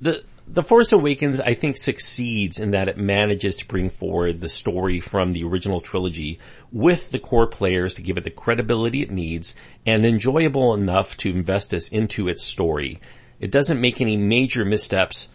The 0.00 0.24
the 0.46 0.62
Force 0.62 0.92
Awakens, 0.92 1.40
I 1.40 1.54
think, 1.54 1.76
succeeds 1.76 2.60
in 2.60 2.72
that 2.72 2.88
it 2.88 2.98
manages 2.98 3.56
to 3.56 3.66
bring 3.66 3.88
forward 3.88 4.40
the 4.40 4.48
story 4.48 5.00
from 5.00 5.32
the 5.32 5.44
original 5.44 5.80
trilogy 5.80 6.38
with 6.70 7.10
the 7.10 7.18
core 7.18 7.46
players 7.46 7.94
to 7.94 8.02
give 8.02 8.18
it 8.18 8.24
the 8.24 8.30
credibility 8.30 9.00
it 9.02 9.10
needs 9.10 9.54
and 9.86 10.04
enjoyable 10.04 10.74
enough 10.74 11.16
to 11.18 11.30
invest 11.30 11.72
us 11.72 11.88
into 11.88 12.28
its 12.28 12.44
story. 12.44 13.00
It 13.40 13.50
doesn't 13.50 13.80
make 13.80 14.00
any 14.00 14.16
major 14.16 14.64
missteps 14.64 15.28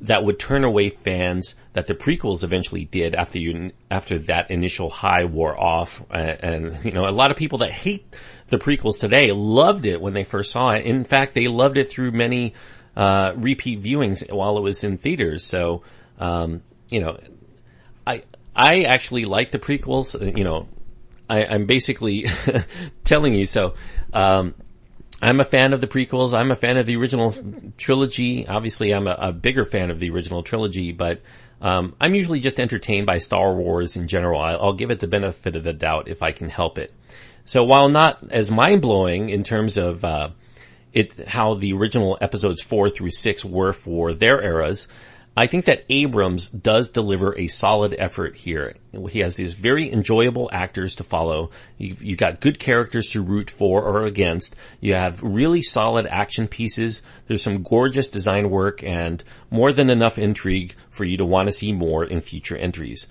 that 0.00 0.22
would 0.22 0.38
turn 0.38 0.62
away 0.62 0.90
fans 0.90 1.56
that 1.72 1.88
the 1.88 1.94
prequels 1.94 2.44
eventually 2.44 2.84
did 2.84 3.16
after 3.16 3.40
you, 3.40 3.72
after 3.90 4.18
that 4.20 4.50
initial 4.50 4.88
high 4.88 5.24
wore 5.24 5.58
off. 5.58 6.04
And, 6.10 6.44
and, 6.44 6.84
you 6.84 6.92
know, 6.92 7.08
a 7.08 7.10
lot 7.10 7.32
of 7.32 7.36
people 7.36 7.58
that 7.58 7.72
hate 7.72 8.14
the 8.48 8.58
prequels 8.58 9.00
today 9.00 9.32
loved 9.32 9.86
it 9.86 10.00
when 10.00 10.14
they 10.14 10.22
first 10.22 10.52
saw 10.52 10.70
it. 10.70 10.84
In 10.86 11.02
fact, 11.02 11.34
they 11.34 11.48
loved 11.48 11.78
it 11.78 11.90
through 11.90 12.12
many 12.12 12.54
uh, 12.98 13.32
repeat 13.36 13.80
viewings 13.80 14.30
while 14.30 14.58
it 14.58 14.60
was 14.60 14.82
in 14.82 14.98
theaters. 14.98 15.44
So, 15.44 15.82
um, 16.18 16.62
you 16.90 16.98
know, 16.98 17.16
I, 18.04 18.24
I 18.56 18.82
actually 18.82 19.24
like 19.24 19.52
the 19.52 19.60
prequels, 19.60 20.36
you 20.36 20.42
know, 20.42 20.68
I, 21.30 21.42
am 21.42 21.66
basically 21.66 22.26
telling 23.04 23.34
you. 23.34 23.46
So, 23.46 23.74
um, 24.12 24.54
I'm 25.22 25.38
a 25.38 25.44
fan 25.44 25.72
of 25.72 25.80
the 25.80 25.86
prequels. 25.86 26.36
I'm 26.36 26.50
a 26.50 26.56
fan 26.56 26.76
of 26.76 26.86
the 26.86 26.96
original 26.96 27.34
trilogy. 27.76 28.48
Obviously, 28.48 28.92
I'm 28.92 29.06
a, 29.06 29.16
a 29.18 29.32
bigger 29.32 29.64
fan 29.64 29.90
of 29.90 30.00
the 30.00 30.10
original 30.10 30.42
trilogy, 30.42 30.90
but 30.90 31.22
um, 31.60 31.94
I'm 32.00 32.16
usually 32.16 32.40
just 32.40 32.58
entertained 32.58 33.06
by 33.06 33.18
Star 33.18 33.54
Wars 33.54 33.94
in 33.94 34.08
general. 34.08 34.40
I'll, 34.40 34.60
I'll 34.60 34.72
give 34.72 34.90
it 34.90 34.98
the 34.98 35.08
benefit 35.08 35.54
of 35.54 35.62
the 35.62 35.72
doubt 35.72 36.08
if 36.08 36.22
I 36.22 36.32
can 36.32 36.48
help 36.48 36.78
it. 36.78 36.92
So 37.44 37.62
while 37.62 37.88
not 37.88 38.18
as 38.30 38.50
mind 38.50 38.82
blowing 38.82 39.30
in 39.30 39.44
terms 39.44 39.76
of 39.78 40.04
uh, 40.04 40.30
it 40.92 41.28
how 41.28 41.54
the 41.54 41.72
original 41.72 42.18
episodes 42.20 42.62
four 42.62 42.90
through 42.90 43.10
six 43.10 43.44
were 43.44 43.72
for 43.72 44.12
their 44.14 44.42
eras. 44.42 44.88
I 45.38 45.46
think 45.46 45.66
that 45.66 45.84
Abrams 45.88 46.48
does 46.48 46.90
deliver 46.90 47.38
a 47.38 47.46
solid 47.46 47.94
effort 47.96 48.34
here. 48.34 48.74
He 49.08 49.20
has 49.20 49.36
these 49.36 49.54
very 49.54 49.92
enjoyable 49.92 50.50
actors 50.52 50.96
to 50.96 51.04
follow. 51.04 51.50
You've, 51.76 52.02
you've, 52.02 52.18
got 52.18 52.40
good 52.40 52.58
characters 52.58 53.06
to 53.10 53.22
root 53.22 53.48
for 53.48 53.84
or 53.84 54.02
against. 54.02 54.56
You 54.80 54.94
have 54.94 55.22
really 55.22 55.62
solid 55.62 56.08
action 56.08 56.48
pieces. 56.48 57.02
There's 57.28 57.44
some 57.44 57.62
gorgeous 57.62 58.08
design 58.08 58.50
work 58.50 58.82
and 58.82 59.22
more 59.48 59.72
than 59.72 59.90
enough 59.90 60.18
intrigue 60.18 60.74
for 60.90 61.04
you 61.04 61.18
to 61.18 61.24
want 61.24 61.46
to 61.46 61.52
see 61.52 61.72
more 61.72 62.04
in 62.04 62.20
future 62.20 62.56
entries. 62.56 63.08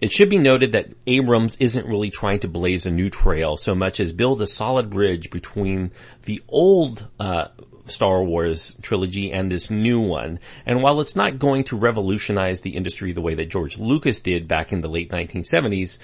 It 0.00 0.12
should 0.12 0.30
be 0.30 0.38
noted 0.38 0.72
that 0.72 0.90
Abrams 1.06 1.56
isn't 1.56 1.86
really 1.86 2.10
trying 2.10 2.38
to 2.40 2.48
blaze 2.48 2.86
a 2.86 2.90
new 2.90 3.10
trail 3.10 3.56
so 3.56 3.74
much 3.74 4.00
as 4.00 4.12
build 4.12 4.40
a 4.40 4.46
solid 4.46 4.90
bridge 4.90 5.30
between 5.30 5.92
the 6.22 6.42
old 6.48 7.08
uh, 7.18 7.48
Star 7.86 8.22
Wars 8.22 8.76
trilogy 8.82 9.32
and 9.32 9.50
this 9.50 9.70
new 9.70 10.00
one. 10.00 10.38
And 10.66 10.82
while 10.82 11.00
it's 11.00 11.16
not 11.16 11.38
going 11.38 11.64
to 11.64 11.76
revolutionize 11.76 12.60
the 12.60 12.76
industry 12.76 13.12
the 13.12 13.20
way 13.20 13.34
that 13.34 13.50
George 13.50 13.78
Lucas 13.78 14.20
did 14.20 14.46
back 14.48 14.72
in 14.72 14.80
the 14.80 14.88
late 14.88 15.10
1970s, 15.10 15.98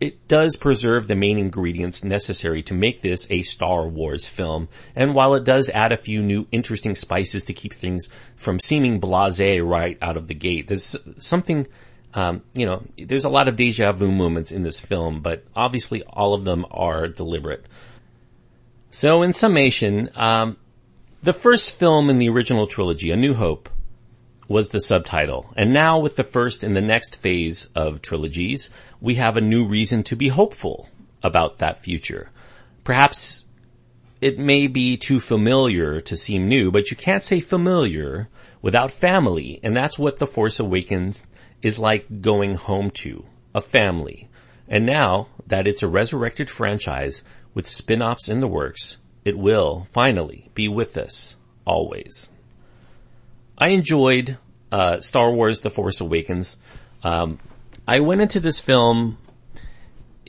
it 0.00 0.26
does 0.26 0.56
preserve 0.56 1.06
the 1.06 1.14
main 1.14 1.38
ingredients 1.38 2.02
necessary 2.02 2.62
to 2.64 2.74
make 2.74 3.02
this 3.02 3.26
a 3.30 3.42
Star 3.42 3.86
Wars 3.86 4.26
film. 4.26 4.68
And 4.96 5.14
while 5.14 5.34
it 5.34 5.44
does 5.44 5.70
add 5.70 5.92
a 5.92 5.96
few 5.96 6.22
new 6.22 6.48
interesting 6.50 6.96
spices 6.96 7.44
to 7.44 7.54
keep 7.54 7.72
things 7.72 8.08
from 8.34 8.58
seeming 8.58 9.00
blasé 9.00 9.64
right 9.64 9.96
out 10.02 10.16
of 10.16 10.26
the 10.26 10.34
gate, 10.34 10.66
there's 10.66 10.96
something 11.18 11.68
um, 12.14 12.42
you 12.54 12.66
know, 12.66 12.82
there's 12.98 13.24
a 13.24 13.30
lot 13.30 13.48
of 13.48 13.56
deja 13.56 13.92
vu 13.92 14.12
moments 14.12 14.52
in 14.52 14.62
this 14.62 14.78
film, 14.78 15.20
but 15.20 15.44
obviously 15.56 16.02
all 16.02 16.34
of 16.34 16.44
them 16.44 16.66
are 16.70 17.08
deliberate. 17.08 17.64
So 18.90 19.22
in 19.22 19.32
summation, 19.32 20.10
um, 20.14 20.56
the 21.22 21.32
first 21.32 21.72
film 21.72 22.10
in 22.10 22.18
the 22.18 22.28
original 22.28 22.66
trilogy, 22.66 23.10
A 23.10 23.16
New 23.16 23.34
Hope, 23.34 23.70
was 24.48 24.70
the 24.70 24.80
subtitle. 24.80 25.52
And 25.56 25.72
now 25.72 25.98
with 26.00 26.16
the 26.16 26.24
first 26.24 26.62
in 26.62 26.74
the 26.74 26.82
next 26.82 27.16
phase 27.16 27.70
of 27.74 28.02
trilogies, 28.02 28.70
we 29.00 29.14
have 29.14 29.36
a 29.36 29.40
new 29.40 29.66
reason 29.66 30.02
to 30.04 30.16
be 30.16 30.28
hopeful 30.28 30.88
about 31.22 31.58
that 31.58 31.78
future. 31.78 32.30
Perhaps 32.84 33.44
it 34.20 34.38
may 34.38 34.66
be 34.66 34.96
too 34.96 35.20
familiar 35.20 36.00
to 36.02 36.16
seem 36.16 36.48
new, 36.48 36.70
but 36.70 36.90
you 36.90 36.96
can't 36.96 37.24
say 37.24 37.40
familiar 37.40 38.28
without 38.60 38.90
family. 38.90 39.58
And 39.62 39.74
that's 39.74 39.98
what 39.98 40.18
The 40.18 40.26
Force 40.26 40.60
Awakens 40.60 41.22
is 41.62 41.78
like 41.78 42.20
going 42.20 42.54
home 42.54 42.90
to 42.90 43.24
a 43.54 43.60
family. 43.60 44.28
And 44.68 44.86
now 44.86 45.28
that 45.46 45.66
it's 45.66 45.82
a 45.82 45.88
resurrected 45.88 46.50
franchise 46.50 47.22
with 47.54 47.68
spin-offs 47.68 48.28
in 48.28 48.40
the 48.40 48.48
works, 48.48 48.96
it 49.24 49.38
will 49.38 49.86
finally 49.92 50.50
be 50.54 50.68
with 50.68 50.96
us 50.96 51.36
always. 51.64 52.30
I 53.56 53.68
enjoyed 53.68 54.38
uh, 54.70 55.00
Star 55.00 55.30
Wars: 55.30 55.60
The 55.60 55.70
Force 55.70 56.00
Awakens. 56.00 56.56
Um, 57.02 57.38
I 57.86 58.00
went 58.00 58.22
into 58.22 58.40
this 58.40 58.58
film 58.58 59.18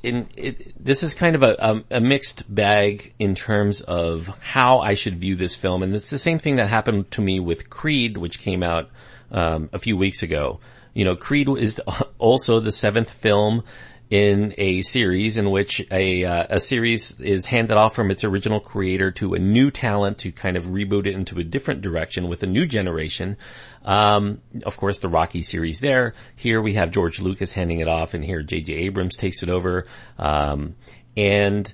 in 0.04 0.28
it, 0.36 0.74
this 0.84 1.02
is 1.02 1.14
kind 1.14 1.36
of 1.36 1.44
a, 1.44 1.84
a, 1.90 2.02
mixed 2.02 2.54
bag 2.54 3.14
in 3.18 3.36
terms 3.36 3.82
of 3.82 4.28
how 4.42 4.80
I 4.80 4.96
should 4.96 5.16
view 5.16 5.36
this 5.36 5.56
film, 5.56 5.82
and 5.82 5.96
it's 5.96 6.10
the 6.10 6.18
same 6.18 6.40
thing 6.40 6.58
that 6.58 6.68
happened 6.68 7.10
to 7.12 7.22
me 7.22 7.40
with 7.40 7.70
Creed, 7.70 8.18
which 8.18 8.40
came 8.40 8.62
out 8.62 8.90
um, 9.32 9.70
a 9.72 9.80
few 9.80 9.96
weeks 9.96 10.22
ago. 10.22 10.60
You 10.94 11.06
know, 11.06 11.16
Creed 11.16 11.50
is 11.50 11.80
also 12.18 12.60
the 12.60 12.72
seventh 12.72 13.10
film 13.10 13.64
in 14.10 14.54
a 14.60 14.82
series 14.84 15.38
in 15.38 15.50
which 15.50 15.84
a 15.90 16.24
uh, 16.24 16.46
a 16.50 16.60
series 16.60 17.20
is 17.20 17.48
handed 17.48 17.78
off 17.78 17.96
from 17.96 18.12
its 18.12 18.24
original 18.24 18.60
creator 18.60 19.10
to 19.10 19.34
a 19.34 19.40
new 19.40 19.72
talent 19.72 20.20
to 20.20 20.32
kind 20.32 20.56
of 20.56 20.66
reboot 20.66 21.08
it 21.08 21.16
into 21.16 21.40
a 21.40 21.44
different 21.44 21.82
direction 21.82 22.28
with 22.28 22.44
a 22.44 22.46
new 22.46 22.68
generation. 22.68 23.38
Um, 23.84 24.42
of 24.68 24.78
course, 24.78 25.00
the 25.00 25.10
Rocky 25.10 25.42
series 25.42 25.80
there. 25.80 26.14
Here 26.36 26.62
we 26.62 26.76
have 26.76 26.92
George 26.92 27.22
Lucas 27.22 27.54
handing 27.54 27.80
it 27.80 27.88
off, 27.88 28.14
and 28.14 28.24
here 28.24 28.44
J.J. 28.44 28.74
Abrams 28.74 29.16
takes 29.16 29.42
it 29.42 29.50
over. 29.50 29.88
Um, 30.20 30.76
and 31.18 31.74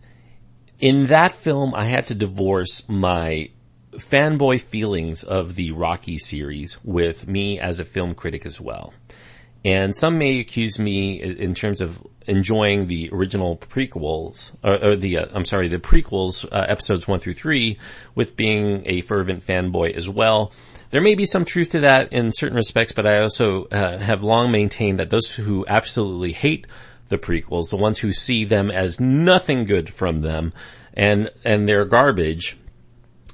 in 0.80 1.08
that 1.08 1.34
film, 1.34 1.74
I 1.76 1.86
had 1.86 2.08
to 2.08 2.16
divorce 2.16 2.88
my 2.88 3.50
fanboy 3.92 4.62
feelings 4.62 5.24
of 5.24 5.56
the 5.56 5.72
Rocky 5.72 6.18
series 6.18 6.80
with 6.84 7.28
me 7.28 7.60
as 7.60 7.80
a 7.80 7.86
film 7.86 8.16
critic 8.16 8.46
as 8.46 8.60
well. 8.60 8.94
And 9.66 9.94
some 9.96 10.18
may 10.18 10.40
accuse 10.40 10.80
me 10.80 11.22
in 11.22 11.54
terms 11.54 11.82
of 11.82 12.02
enjoying 12.28 12.88
the 12.88 13.10
original 13.12 13.58
prequels, 13.58 14.56
or, 14.64 14.92
or 14.92 14.96
the, 14.96 15.18
uh, 15.18 15.26
I'm 15.34 15.44
sorry, 15.44 15.68
the 15.68 15.80
prequels, 15.80 16.46
uh, 16.46 16.66
episodes 16.70 17.08
one 17.08 17.20
through 17.20 17.34
three, 17.34 17.78
with 18.16 18.38
being 18.38 18.84
a 18.86 19.02
fervent 19.02 19.46
fanboy 19.46 19.96
as 19.96 20.08
well. 20.08 20.54
There 20.92 21.02
may 21.02 21.16
be 21.16 21.26
some 21.26 21.44
truth 21.44 21.72
to 21.72 21.82
that 21.82 22.14
in 22.14 22.32
certain 22.32 22.56
respects, 22.56 22.94
but 22.94 23.06
I 23.06 23.20
also 23.20 23.66
uh, 23.66 23.98
have 23.98 24.24
long 24.24 24.52
maintained 24.52 25.00
that 25.00 25.10
those 25.10 25.32
who 25.34 25.66
absolutely 25.68 26.32
hate 26.32 26.66
the 27.10 27.18
prequels, 27.18 27.70
the 27.70 27.78
ones 27.78 28.00
who 28.00 28.14
see 28.14 28.46
them 28.46 28.72
as 28.72 29.00
nothing 29.00 29.66
good 29.66 29.90
from 29.90 30.22
them, 30.22 30.54
and 30.94 31.32
and 31.44 31.68
they're 31.68 31.86
garbage, 31.86 32.58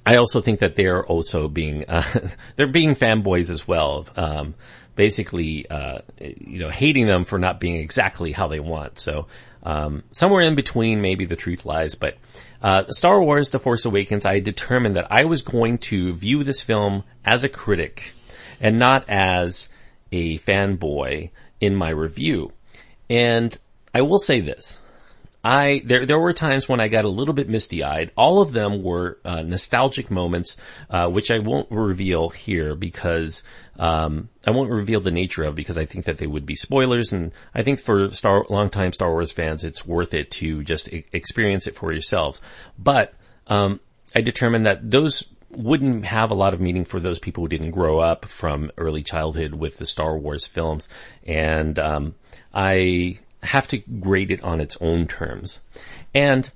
I 0.05 0.17
also 0.17 0.39
think 0.41 0.59
that 0.59 0.75
they're 0.75 1.05
also 1.05 1.47
being 1.47 1.85
uh, 1.87 2.03
they're 2.55 2.67
being 2.67 2.95
fanboys 2.95 3.49
as 3.49 3.67
well. 3.67 4.05
Um, 4.15 4.55
basically, 4.95 5.69
uh, 5.69 5.99
you 6.19 6.59
know, 6.59 6.69
hating 6.69 7.07
them 7.07 7.25
for 7.25 7.39
not 7.39 7.59
being 7.59 7.75
exactly 7.77 8.31
how 8.31 8.47
they 8.47 8.59
want. 8.59 8.99
So 8.99 9.27
um, 9.63 10.03
somewhere 10.11 10.41
in 10.41 10.55
between, 10.55 11.01
maybe 11.01 11.25
the 11.25 11.35
truth 11.35 11.65
lies. 11.65 11.95
But 11.95 12.17
uh, 12.61 12.85
Star 12.89 13.21
Wars: 13.21 13.49
The 13.49 13.59
Force 13.59 13.85
Awakens, 13.85 14.25
I 14.25 14.39
determined 14.39 14.95
that 14.95 15.07
I 15.11 15.25
was 15.25 15.41
going 15.41 15.79
to 15.79 16.13
view 16.13 16.43
this 16.43 16.61
film 16.61 17.03
as 17.25 17.43
a 17.43 17.49
critic 17.49 18.13
and 18.61 18.79
not 18.79 19.05
as 19.09 19.69
a 20.11 20.37
fanboy 20.39 21.31
in 21.59 21.75
my 21.75 21.89
review. 21.89 22.51
And 23.09 23.57
I 23.93 24.01
will 24.01 24.19
say 24.19 24.39
this. 24.39 24.79
I 25.45 25.83
there 25.85 26.07
there 26.07 26.19
were 26.19 26.33
times 26.33 26.67
when 26.67 26.79
I 26.79 26.87
got 26.87 27.05
a 27.05 27.09
little 27.09 27.35
bit 27.35 27.47
misty 27.47 27.83
eyed. 27.83 28.11
All 28.17 28.41
of 28.41 28.51
them 28.51 28.81
were 28.81 29.19
uh, 29.23 29.43
nostalgic 29.43 30.09
moments, 30.09 30.57
uh, 30.89 31.07
which 31.07 31.29
I 31.29 31.37
won't 31.37 31.69
reveal 31.69 32.29
here 32.29 32.73
because 32.73 33.43
um, 33.77 34.29
I 34.47 34.49
won't 34.49 34.71
reveal 34.71 35.01
the 35.01 35.11
nature 35.11 35.43
of 35.43 35.53
because 35.53 35.77
I 35.77 35.85
think 35.85 36.05
that 36.05 36.17
they 36.17 36.25
would 36.25 36.47
be 36.47 36.55
spoilers. 36.55 37.13
And 37.13 37.31
I 37.53 37.61
think 37.61 37.79
for 37.79 38.09
Star 38.09 38.43
longtime 38.49 38.93
Star 38.93 39.11
Wars 39.11 39.31
fans, 39.31 39.63
it's 39.63 39.85
worth 39.85 40.15
it 40.15 40.31
to 40.31 40.63
just 40.63 40.89
experience 41.13 41.67
it 41.67 41.75
for 41.75 41.91
yourselves. 41.93 42.41
But 42.79 43.13
um, 43.45 43.79
I 44.15 44.21
determined 44.21 44.65
that 44.65 44.89
those 44.89 45.25
wouldn't 45.51 46.05
have 46.05 46.31
a 46.31 46.35
lot 46.35 46.55
of 46.55 46.59
meaning 46.59 46.85
for 46.85 46.99
those 46.99 47.19
people 47.19 47.43
who 47.43 47.49
didn't 47.49 47.69
grow 47.69 47.99
up 47.99 48.25
from 48.25 48.71
early 48.77 49.03
childhood 49.03 49.53
with 49.53 49.77
the 49.77 49.85
Star 49.85 50.17
Wars 50.17 50.47
films. 50.47 50.89
And 51.23 51.77
um, 51.77 52.15
I 52.51 53.19
have 53.45 53.67
to 53.69 53.77
grade 53.77 54.31
it 54.31 54.43
on 54.43 54.59
its 54.61 54.77
own 54.81 55.07
terms. 55.07 55.61
And 56.13 56.49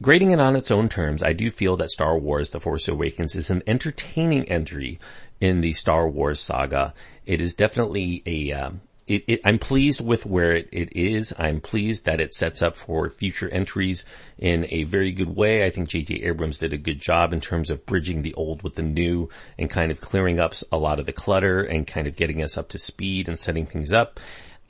grading 0.00 0.32
it 0.32 0.40
on 0.40 0.56
its 0.56 0.70
own 0.70 0.88
terms, 0.88 1.22
I 1.22 1.32
do 1.32 1.50
feel 1.50 1.76
that 1.76 1.90
Star 1.90 2.18
Wars 2.18 2.50
The 2.50 2.60
Force 2.60 2.88
Awakens 2.88 3.34
is 3.34 3.50
an 3.50 3.62
entertaining 3.66 4.48
entry 4.48 4.98
in 5.40 5.60
the 5.60 5.72
Star 5.72 6.08
Wars 6.08 6.40
saga. 6.40 6.94
It 7.26 7.40
is 7.40 7.54
definitely 7.54 8.22
a, 8.26 8.52
um, 8.52 8.80
it, 9.06 9.24
it, 9.26 9.40
I'm 9.44 9.58
pleased 9.58 10.00
with 10.00 10.24
where 10.24 10.52
it, 10.52 10.68
it 10.72 10.96
is. 10.96 11.34
I'm 11.38 11.60
pleased 11.60 12.06
that 12.06 12.20
it 12.20 12.34
sets 12.34 12.62
up 12.62 12.76
for 12.76 13.10
future 13.10 13.48
entries 13.50 14.04
in 14.38 14.66
a 14.70 14.84
very 14.84 15.12
good 15.12 15.36
way. 15.36 15.64
I 15.64 15.70
think 15.70 15.88
J.J. 15.88 16.22
Abrams 16.22 16.58
did 16.58 16.72
a 16.72 16.78
good 16.78 17.00
job 17.00 17.32
in 17.32 17.40
terms 17.40 17.70
of 17.70 17.84
bridging 17.84 18.22
the 18.22 18.34
old 18.34 18.62
with 18.62 18.74
the 18.74 18.82
new 18.82 19.28
and 19.58 19.68
kind 19.68 19.92
of 19.92 20.00
clearing 20.00 20.40
up 20.40 20.54
a 20.72 20.78
lot 20.78 20.98
of 20.98 21.06
the 21.06 21.12
clutter 21.12 21.62
and 21.62 21.86
kind 21.86 22.06
of 22.06 22.16
getting 22.16 22.42
us 22.42 22.56
up 22.56 22.70
to 22.70 22.78
speed 22.78 23.28
and 23.28 23.38
setting 23.38 23.66
things 23.66 23.92
up. 23.92 24.20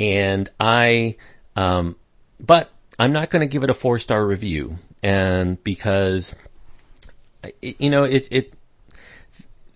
And 0.01 0.51
I, 0.59 1.17
um, 1.57 1.97
but 2.41 2.71
I'm 2.99 3.13
not 3.13 3.31
going 3.31 3.41
to 3.41 3.47
give 3.47 3.63
it 3.63 3.71
a 3.71 3.75
four 3.75 3.99
star 3.99 4.27
review. 4.27 4.79
And 5.03 5.63
because, 5.63 6.35
you 7.61 7.91
know, 7.91 8.05
it, 8.05 8.29
it, 8.31 8.55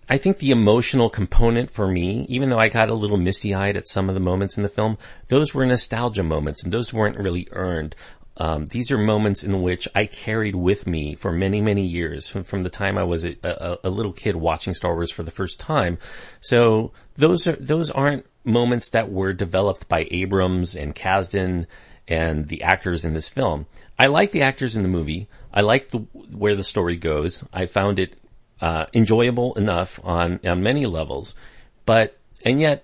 I 0.07 0.17
think 0.17 0.39
the 0.39 0.51
emotional 0.51 1.09
component 1.09 1.69
for 1.69 1.87
me, 1.87 2.25
even 2.29 2.49
though 2.49 2.57
I 2.57 2.69
got 2.69 2.89
a 2.89 2.95
little 2.95 3.17
misty 3.17 3.53
eyed 3.53 3.77
at 3.77 3.87
some 3.87 4.09
of 4.09 4.15
the 4.15 4.21
moments 4.21 4.57
in 4.57 4.63
the 4.63 4.69
film, 4.69 4.97
those 5.27 5.53
were 5.53 5.65
nostalgia 5.65 6.23
moments 6.23 6.63
and 6.63 6.73
those 6.73 6.93
weren't 6.93 7.17
really 7.17 7.47
earned. 7.51 7.95
Um, 8.37 8.67
these 8.67 8.89
are 8.89 8.97
moments 8.97 9.43
in 9.43 9.61
which 9.61 9.87
I 9.93 10.05
carried 10.05 10.55
with 10.55 10.87
me 10.87 11.13
for 11.13 11.31
many, 11.31 11.61
many 11.61 11.85
years 11.85 12.29
from, 12.29 12.45
from 12.45 12.61
the 12.61 12.69
time 12.69 12.97
I 12.97 13.03
was 13.03 13.25
a, 13.25 13.35
a, 13.43 13.79
a, 13.83 13.89
little 13.89 14.13
kid 14.13 14.37
watching 14.37 14.73
Star 14.73 14.95
Wars 14.95 15.11
for 15.11 15.23
the 15.23 15.31
first 15.31 15.59
time. 15.59 15.97
So 16.39 16.93
those 17.17 17.47
are, 17.47 17.57
those 17.57 17.91
aren't 17.91 18.25
moments 18.43 18.89
that 18.89 19.11
were 19.11 19.33
developed 19.33 19.87
by 19.87 20.07
Abrams 20.11 20.75
and 20.75 20.95
Kasdan 20.95 21.67
and 22.07 22.47
the 22.47 22.63
actors 22.63 23.05
in 23.05 23.13
this 23.13 23.29
film. 23.29 23.67
I 23.97 24.07
like 24.07 24.31
the 24.31 24.41
actors 24.41 24.75
in 24.75 24.83
the 24.83 24.89
movie. 24.89 25.27
I 25.53 25.61
like 25.61 25.91
the, 25.91 25.99
where 26.35 26.55
the 26.55 26.63
story 26.63 26.95
goes. 26.95 27.43
I 27.53 27.65
found 27.65 27.99
it 27.99 28.15
uh, 28.61 28.87
enjoyable 28.93 29.53
enough 29.55 29.99
on 30.03 30.39
on 30.45 30.63
many 30.63 30.85
levels, 30.85 31.33
but 31.85 32.17
and 32.43 32.59
yet 32.59 32.83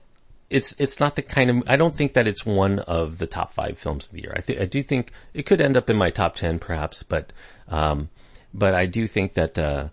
it's 0.50 0.76
it's 0.78 1.00
not 1.00 1.16
the 1.16 1.22
kind 1.22 1.50
of 1.50 1.64
I 1.68 1.76
don't 1.76 1.94
think 1.94 2.14
that 2.14 2.28
it's 2.28 2.46
one 2.46 2.80
of 2.80 3.18
the 3.18 3.28
top 3.28 3.54
five 3.54 3.78
films 3.78 4.08
of 4.08 4.14
the 4.14 4.22
year. 4.22 4.34
I 4.36 4.62
I 4.62 4.66
do 4.66 4.84
think 4.84 5.12
it 5.34 5.46
could 5.46 5.62
end 5.62 5.76
up 5.76 5.90
in 5.90 5.98
my 5.98 6.12
top 6.12 6.36
ten 6.36 6.60
perhaps, 6.60 7.04
but 7.04 7.34
um, 7.68 8.10
but 8.54 8.74
I 8.74 8.86
do 8.86 9.06
think 9.08 9.34
that 9.34 9.60
uh, 9.60 9.90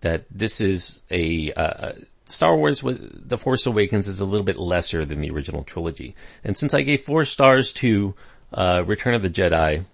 that 0.00 0.24
this 0.30 0.60
is 0.60 1.02
a 1.10 1.52
uh, 1.52 1.92
Star 2.26 2.56
Wars 2.56 2.82
with 2.82 3.28
The 3.28 3.38
Force 3.38 3.66
Awakens 3.66 4.08
is 4.08 4.20
a 4.20 4.24
little 4.24 4.44
bit 4.44 4.58
lesser 4.58 5.04
than 5.04 5.20
the 5.20 5.30
original 5.30 5.62
trilogy, 5.62 6.14
and 6.44 6.56
since 6.56 6.74
I 6.74 6.82
gave 6.82 7.00
four 7.00 7.24
stars 7.24 7.72
to 7.74 8.14
uh, 8.52 8.84
Return 8.86 9.14
of 9.14 9.22
the 9.22 9.30
Jedi, 9.30 9.84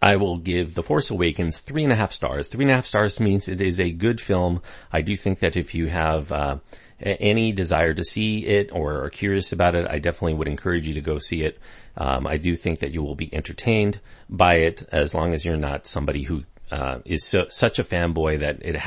I 0.00 0.16
will 0.16 0.38
give 0.38 0.74
The 0.74 0.82
Force 0.82 1.10
Awakens 1.10 1.60
three 1.60 1.84
and 1.84 1.92
a 1.92 1.96
half 1.96 2.12
stars. 2.12 2.48
Three 2.48 2.64
and 2.64 2.72
a 2.72 2.74
half 2.74 2.86
stars 2.86 3.20
means 3.20 3.48
it 3.48 3.60
is 3.60 3.78
a 3.78 3.92
good 3.92 4.20
film. 4.20 4.60
I 4.92 5.00
do 5.00 5.16
think 5.16 5.38
that 5.38 5.56
if 5.56 5.76
you 5.76 5.86
have 5.86 6.32
uh, 6.32 6.56
any 7.00 7.52
desire 7.52 7.94
to 7.94 8.02
see 8.02 8.44
it 8.44 8.70
or 8.72 9.04
are 9.04 9.10
curious 9.10 9.52
about 9.52 9.76
it, 9.76 9.86
I 9.88 10.00
definitely 10.00 10.34
would 10.34 10.48
encourage 10.48 10.88
you 10.88 10.94
to 10.94 11.00
go 11.00 11.18
see 11.18 11.42
it. 11.42 11.58
Um, 11.96 12.26
I 12.26 12.36
do 12.36 12.56
think 12.56 12.80
that 12.80 12.92
you 12.92 13.02
will 13.02 13.14
be 13.14 13.32
entertained 13.32 14.00
by 14.28 14.56
it 14.56 14.82
as 14.90 15.14
long 15.14 15.34
as 15.34 15.44
you're 15.44 15.56
not 15.56 15.86
somebody 15.86 16.22
who 16.22 16.44
uh, 16.72 16.98
is 17.04 17.24
so, 17.24 17.46
such 17.48 17.78
a 17.78 17.84
fanboy 17.84 18.40
that 18.40 18.64
it 18.64 18.82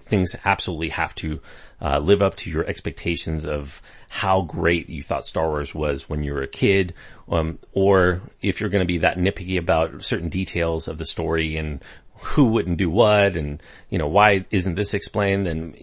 things 0.00 0.34
absolutely 0.44 0.90
have 0.90 1.14
to 1.16 1.40
uh, 1.80 1.98
live 1.98 2.22
up 2.22 2.34
to 2.36 2.50
your 2.50 2.64
expectations 2.66 3.44
of 3.44 3.80
how 4.08 4.42
great 4.42 4.88
you 4.88 5.02
thought 5.02 5.26
Star 5.26 5.48
Wars 5.48 5.74
was 5.74 6.08
when 6.08 6.22
you 6.22 6.34
were 6.34 6.42
a 6.42 6.48
kid, 6.48 6.94
um, 7.28 7.58
or 7.72 8.20
if 8.42 8.60
you're 8.60 8.70
going 8.70 8.82
to 8.82 8.92
be 8.92 8.98
that 8.98 9.16
nitpicky 9.16 9.58
about 9.58 10.02
certain 10.02 10.28
details 10.28 10.88
of 10.88 10.98
the 10.98 11.06
story 11.06 11.56
and 11.56 11.82
who 12.22 12.50
wouldn't 12.50 12.76
do 12.76 12.90
what 12.90 13.36
and 13.36 13.62
you 13.88 13.96
know 13.96 14.06
why 14.06 14.44
isn't 14.50 14.74
this 14.74 14.92
explained? 14.92 15.46
Then 15.46 15.74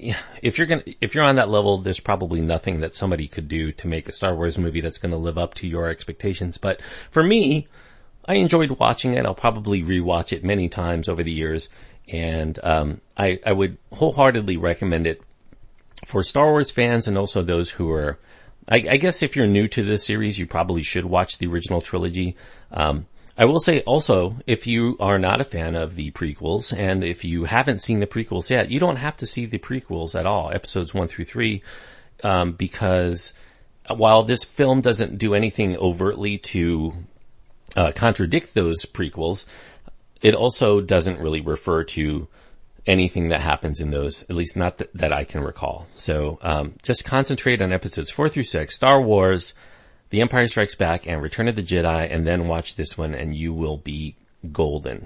if 0.42 0.58
you're 0.58 0.68
going 0.68 0.84
if 1.02 1.16
you're 1.16 1.24
on 1.24 1.38
that 1.38 1.50
level 1.50 1.78
there's 1.78 2.00
probably 2.00 2.42
nothing 2.42 2.82
that 2.82 2.96
somebody 2.96 3.28
could 3.28 3.48
do 3.48 3.72
to 3.72 3.88
make 3.88 4.08
a 4.08 4.12
Star 4.12 4.36
Wars 4.36 4.58
movie 4.58 4.82
that's 4.82 5.00
going 5.00 5.12
to 5.12 5.18
live 5.18 5.38
up 5.38 5.56
to 5.56 5.68
your 5.68 5.88
expectations. 5.90 6.58
But 6.58 6.82
for 7.10 7.24
me 7.24 7.68
I 8.28 8.36
enjoyed 8.36 8.72
watching 8.72 9.14
it 9.14 9.26
I'll 9.26 9.36
probably 9.36 9.84
rewatch 9.84 10.34
it 10.34 10.44
many 10.44 10.70
times 10.70 11.08
over 11.10 11.24
the 11.24 11.32
years 11.32 11.70
and 12.08 12.58
um, 12.64 13.02
I 13.18 13.40
I 13.46 13.54
would 13.54 13.78
wholeheartedly 13.92 14.58
recommend 14.58 15.08
it 15.08 15.22
for 16.06 16.24
Star 16.24 16.52
Wars 16.52 16.72
fans 16.72 17.08
and 17.08 17.18
also 17.18 17.42
those 17.42 17.70
who 17.70 17.92
are, 17.92 18.18
I, 18.68 18.76
I, 18.92 18.98
guess 18.98 19.24
if 19.24 19.36
you're 19.36 19.48
new 19.48 19.68
to 19.70 19.84
this 19.84 20.06
series, 20.06 20.38
you 20.38 20.48
probably 20.48 20.84
should 20.84 21.06
watch 21.06 21.38
the 21.38 21.48
original 21.48 21.82
trilogy. 21.82 22.36
Um, 22.72 23.08
I 23.38 23.46
will 23.46 23.60
say 23.60 23.82
also, 23.82 24.38
if 24.48 24.68
you 24.68 24.98
are 25.00 25.20
not 25.20 25.42
a 25.42 25.46
fan 25.46 25.76
of 25.76 25.96
the 25.96 26.12
prequels 26.12 26.76
and 26.76 27.04
if 27.04 27.24
you 27.24 27.44
haven't 27.44 27.82
seen 27.82 28.00
the 28.00 28.08
prequels 28.08 28.50
yet, 28.50 28.72
you 28.72 28.80
don't 28.80 28.96
have 28.96 29.18
to 29.18 29.26
see 29.26 29.46
the 29.46 29.60
prequels 29.60 30.18
at 30.18 30.26
all, 30.26 30.52
episodes 30.52 30.94
one 30.94 31.08
through 31.08 31.26
three, 31.26 31.62
um, 32.24 32.54
because 32.54 33.34
while 33.90 34.24
this 34.24 34.44
film 34.44 34.82
doesn't 34.82 35.18
do 35.18 35.34
anything 35.34 35.78
overtly 35.78 36.38
to 36.38 36.94
uh, 37.78 37.92
contradict 37.94 38.54
those 38.54 38.86
prequels, 38.86 39.46
it 40.22 40.34
also 40.34 40.82
doesn't 40.82 41.20
really 41.20 41.42
refer 41.42 41.84
to 41.84 42.28
anything 42.88 43.30
that 43.30 43.42
happens 43.42 43.80
in 43.80 43.92
those, 43.92 44.24
at 44.24 44.36
least 44.36 44.58
not 44.58 44.78
th- 44.80 44.90
that 44.94 45.14
I 45.14 45.24
can 45.24 45.42
recall. 45.42 45.88
So 45.94 46.40
um, 46.42 46.74
just 46.82 47.06
concentrate 47.06 47.62
on 47.62 47.72
episodes 47.72 48.10
four 48.10 48.30
through 48.30 48.44
six, 48.44 48.76
Star 48.76 49.02
Wars, 49.02 49.54
The 50.10 50.22
Empire 50.22 50.48
Strikes 50.48 50.76
Back, 50.76 51.06
and 51.06 51.22
Return 51.22 51.48
of 51.48 51.56
the 51.56 51.64
Jedi, 51.64 52.12
and 52.12 52.26
then 52.26 52.48
watch 52.48 52.76
this 52.76 52.98
one, 52.98 53.14
and 53.14 53.36
you 53.36 53.54
will 53.54 53.78
be 53.78 54.16
golden. 54.52 55.06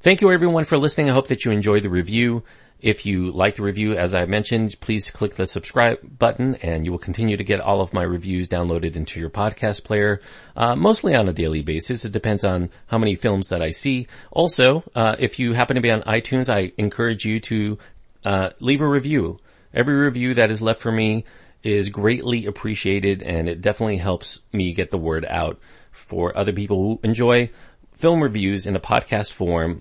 Thank 0.00 0.20
you 0.20 0.30
everyone 0.30 0.64
for 0.64 0.76
listening. 0.76 1.08
I 1.08 1.14
hope 1.14 1.28
that 1.28 1.44
you 1.44 1.50
enjoyed 1.50 1.82
the 1.82 1.90
review. 1.90 2.42
If 2.84 3.06
you 3.06 3.30
like 3.30 3.56
the 3.56 3.62
review, 3.62 3.94
as 3.94 4.14
I 4.14 4.26
mentioned, 4.26 4.78
please 4.78 5.08
click 5.08 5.36
the 5.36 5.46
subscribe 5.46 6.18
button 6.18 6.56
and 6.56 6.84
you 6.84 6.90
will 6.90 6.98
continue 6.98 7.34
to 7.34 7.42
get 7.42 7.58
all 7.58 7.80
of 7.80 7.94
my 7.94 8.02
reviews 8.02 8.46
downloaded 8.46 8.94
into 8.94 9.18
your 9.18 9.30
podcast 9.30 9.84
player, 9.84 10.20
uh, 10.54 10.76
mostly 10.76 11.14
on 11.14 11.26
a 11.26 11.32
daily 11.32 11.62
basis. 11.62 12.04
It 12.04 12.12
depends 12.12 12.44
on 12.44 12.68
how 12.88 12.98
many 12.98 13.14
films 13.14 13.48
that 13.48 13.62
I 13.62 13.70
see. 13.70 14.06
Also, 14.30 14.84
uh, 14.94 15.16
if 15.18 15.38
you 15.38 15.54
happen 15.54 15.76
to 15.76 15.80
be 15.80 15.90
on 15.90 16.02
iTunes, 16.02 16.52
I 16.52 16.72
encourage 16.76 17.24
you 17.24 17.40
to 17.40 17.78
uh, 18.22 18.50
leave 18.60 18.82
a 18.82 18.86
review. 18.86 19.38
Every 19.72 19.94
review 19.94 20.34
that 20.34 20.50
is 20.50 20.60
left 20.60 20.82
for 20.82 20.92
me 20.92 21.24
is 21.62 21.88
greatly 21.88 22.44
appreciated 22.44 23.22
and 23.22 23.48
it 23.48 23.62
definitely 23.62 23.96
helps 23.96 24.40
me 24.52 24.74
get 24.74 24.90
the 24.90 24.98
word 24.98 25.24
out 25.30 25.58
for 25.90 26.36
other 26.36 26.52
people 26.52 26.76
who 26.76 27.00
enjoy 27.02 27.48
film 27.94 28.22
reviews 28.22 28.66
in 28.66 28.76
a 28.76 28.80
podcast 28.80 29.32
form. 29.32 29.80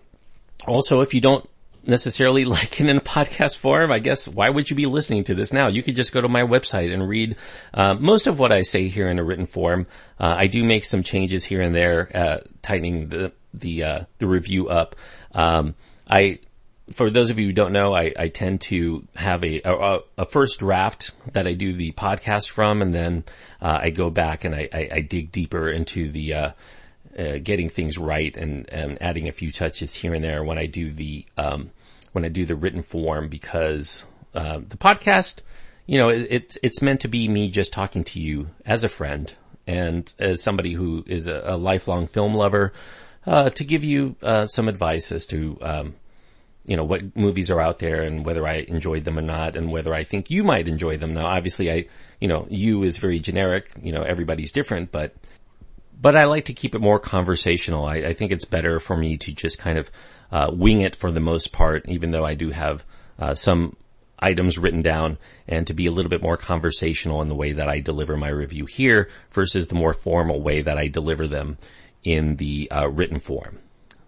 Also, 0.66 1.02
if 1.02 1.14
you 1.14 1.20
don't 1.20 1.50
necessarily 1.86 2.46
like 2.54 2.80
it 2.80 2.88
in 2.88 2.98
a 2.98 3.02
podcast 3.02 3.58
form, 3.58 3.92
I 3.92 4.00
guess 4.00 4.28
why 4.28 4.50
would 4.50 4.70
you 4.70 4.76
be 4.76 4.86
listening 4.86 5.24
to 5.26 5.36
this 5.36 5.54
now? 5.54 5.68
You 5.68 5.84
could 5.84 5.96
just 5.96 6.14
go 6.14 6.22
to 6.22 6.30
my 6.30 6.44
website 6.44 6.94
and 6.94 7.08
read 7.08 7.36
uh, 7.74 7.94
most 7.96 8.28
of 8.28 8.40
what 8.40 8.52
I 8.52 8.62
say 8.62 8.88
here 8.88 9.10
in 9.10 9.20
a 9.20 9.24
written 9.24 9.46
form. 9.46 9.88
Uh, 10.20 10.36
I 10.38 10.48
do 10.48 10.64
make 10.64 10.86
some 10.86 11.04
changes 11.04 11.44
here 11.44 11.62
and 11.62 11.74
there, 11.76 12.10
uh, 12.14 12.38
tightening 12.62 13.10
the 13.10 13.32
the 13.54 13.84
uh, 13.84 14.00
the 14.18 14.28
review 14.28 14.70
up. 14.70 14.96
Um, 15.34 15.76
I 16.10 16.40
for 16.92 17.10
those 17.10 17.30
of 17.30 17.40
you 17.40 17.48
who 17.48 17.54
don't 17.54 17.72
know, 17.72 17.94
I, 17.94 18.14
I 18.18 18.28
tend 18.28 18.62
to 18.62 19.08
have 19.16 19.44
a, 19.44 19.62
a, 19.64 20.00
a 20.18 20.26
first 20.26 20.60
draft 20.60 21.12
that 21.32 21.48
I 21.48 21.54
do 21.54 21.74
the 21.74 21.94
podcast 21.94 22.50
from, 22.50 22.82
and 22.82 22.94
then 22.94 23.24
uh, 23.62 23.80
I 23.82 23.90
go 23.90 24.10
back 24.10 24.44
and 24.44 24.54
I, 24.54 24.70
I, 24.74 24.90
I 24.92 25.02
dig 25.02 25.32
deeper 25.32 25.70
into 25.70 26.12
the 26.12 26.34
uh, 27.18 27.38
getting 27.44 27.70
things 27.70 27.98
right 27.98 28.36
and, 28.38 28.70
and 28.70 29.02
adding 29.02 29.28
a 29.28 29.32
few 29.32 29.52
touches 29.52 29.94
here 29.94 30.14
and 30.14 30.24
there 30.24 30.44
when 30.44 30.58
I 30.58 30.66
do 30.66 30.92
the 30.92 31.26
um, 31.38 31.72
when 32.12 32.26
I 32.26 32.30
do 32.30 32.46
the 32.46 32.56
written 32.56 32.82
form 32.82 33.28
because 33.28 34.06
uh, 34.34 34.60
the 34.68 34.78
podcast, 34.78 35.40
you 35.86 35.98
know, 35.98 36.10
it, 36.10 36.28
it, 36.30 36.58
it's 36.64 36.82
meant 36.82 37.02
to 37.02 37.08
be 37.08 37.28
me 37.28 37.50
just 37.50 37.74
talking 37.74 38.04
to 38.06 38.20
you 38.20 38.50
as 38.66 38.84
a 38.84 38.90
friend 38.90 39.34
and 39.68 40.14
as 40.20 40.42
somebody 40.42 40.74
who 40.74 41.04
is 41.08 41.28
a, 41.28 41.42
a 41.46 41.58
lifelong 41.58 42.08
film 42.08 42.34
lover 42.34 42.74
uh, 43.26 43.50
to 43.52 43.64
give 43.64 43.84
you 43.84 44.16
uh, 44.22 44.46
some 44.48 44.68
advice 44.68 45.12
as 45.12 45.26
to 45.28 45.58
um, 45.62 45.96
you 46.66 46.78
know 46.78 46.84
what 46.84 47.16
movies 47.16 47.52
are 47.52 47.60
out 47.60 47.80
there 47.80 48.02
and 48.04 48.26
whether 48.26 48.48
I 48.48 48.66
enjoyed 48.68 49.04
them 49.04 49.18
or 49.18 49.22
not 49.22 49.56
and 49.56 49.72
whether 49.72 49.94
I 49.94 50.04
think 50.04 50.30
you 50.30 50.44
might 50.44 50.68
enjoy 50.68 50.98
them. 50.98 51.14
Now, 51.14 51.26
obviously, 51.26 51.72
I 51.72 51.86
you 52.20 52.28
know 52.28 52.48
you 52.50 52.84
is 52.84 52.98
very 52.98 53.20
generic. 53.20 53.70
You 53.82 53.92
know 53.92 54.04
everybody's 54.04 54.52
different, 54.52 54.92
but 54.92 55.14
but 56.04 56.18
I 56.18 56.26
like 56.26 56.46
to 56.46 56.54
keep 56.54 56.76
it 56.76 56.82
more 56.82 57.00
conversational. 57.00 57.86
I, 57.86 57.96
I 57.96 58.14
think 58.14 58.34
it's 58.34 58.44
better 58.44 58.82
for 58.82 58.98
me 58.98 59.16
to 59.20 59.32
just 59.32 59.58
kind 59.58 59.78
of 59.78 59.90
uh, 60.34 60.52
wing 60.52 60.82
it 60.82 60.98
for 60.98 61.12
the 61.12 61.22
most 61.22 61.54
part, 61.54 61.88
even 61.88 62.12
though 62.12 62.26
I 62.26 62.34
do 62.34 62.50
have 62.50 62.84
uh, 63.18 63.34
some 63.36 63.78
items 64.20 64.58
written 64.58 64.82
down 64.82 65.18
and 65.48 65.66
to 65.66 65.74
be 65.74 65.86
a 65.86 65.92
little 65.92 66.10
bit 66.10 66.22
more 66.22 66.36
conversational 66.36 67.22
in 67.22 67.30
the 67.30 67.36
way 67.36 67.54
that 67.54 67.70
I 67.70 67.80
deliver 67.80 68.18
my 68.18 68.28
review 68.28 68.66
here 68.66 69.10
versus 69.32 69.68
the 69.68 69.76
more 69.76 69.94
formal 69.94 70.42
way 70.42 70.62
that 70.62 70.78
I 70.78 70.88
deliver 70.90 71.26
them 71.26 71.58
in 72.04 72.36
the 72.36 72.70
uh, 72.70 72.90
written 72.90 73.20
form. 73.20 73.60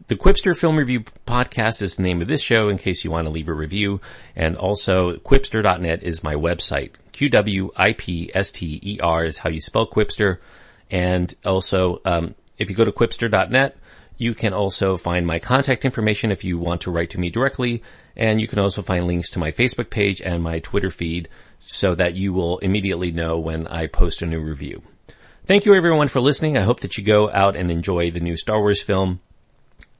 The 0.07 0.17
Qwipster 0.17 0.53
Film 0.55 0.75
Review 0.75 1.05
Podcast 1.25 1.81
is 1.81 1.95
the 1.95 2.03
name 2.03 2.21
of 2.21 2.27
this 2.27 2.41
show 2.41 2.67
in 2.67 2.77
case 2.77 3.05
you 3.05 3.11
want 3.11 3.25
to 3.25 3.31
leave 3.31 3.47
a 3.47 3.53
review. 3.53 4.01
And 4.35 4.57
also 4.57 5.15
Qwipster.net 5.15 6.03
is 6.03 6.23
my 6.23 6.35
website. 6.35 6.91
Q-W-I-P-S-T-E-R 7.13 7.55
is 9.23 9.37
how 9.37 9.49
you 9.49 9.61
spell 9.61 9.87
Qwipster. 9.87 10.39
And 10.91 11.33
also, 11.43 12.01
um, 12.05 12.35
if 12.57 12.69
you 12.69 12.75
go 12.75 12.85
to 12.85 12.91
qwipster.net, 12.91 13.77
You 14.17 14.33
can 14.33 14.53
also 14.53 14.95
find 14.95 15.27
my 15.27 15.39
contact 15.39 15.83
information 15.83 16.31
if 16.31 16.43
you 16.43 16.57
want 16.57 16.81
to 16.81 16.91
write 16.91 17.09
to 17.11 17.19
me 17.19 17.29
directly, 17.29 17.83
and 18.15 18.39
you 18.39 18.47
can 18.47 18.59
also 18.59 18.81
find 18.81 19.05
links 19.05 19.29
to 19.31 19.39
my 19.39 19.51
Facebook 19.51 19.89
page 19.89 20.21
and 20.21 20.41
my 20.41 20.59
Twitter 20.59 20.89
feed 20.89 21.27
so 21.65 21.95
that 21.95 22.15
you 22.15 22.31
will 22.31 22.59
immediately 22.59 23.11
know 23.11 23.37
when 23.37 23.67
I 23.67 23.87
post 23.87 24.21
a 24.21 24.25
new 24.25 24.39
review. 24.39 24.83
Thank 25.45 25.65
you 25.65 25.75
everyone 25.75 26.07
for 26.07 26.21
listening. 26.21 26.57
I 26.57 26.61
hope 26.61 26.79
that 26.79 26.97
you 26.97 27.03
go 27.03 27.29
out 27.29 27.55
and 27.55 27.69
enjoy 27.69 28.09
the 28.09 28.19
new 28.21 28.37
Star 28.37 28.59
Wars 28.59 28.81
film. 28.81 29.19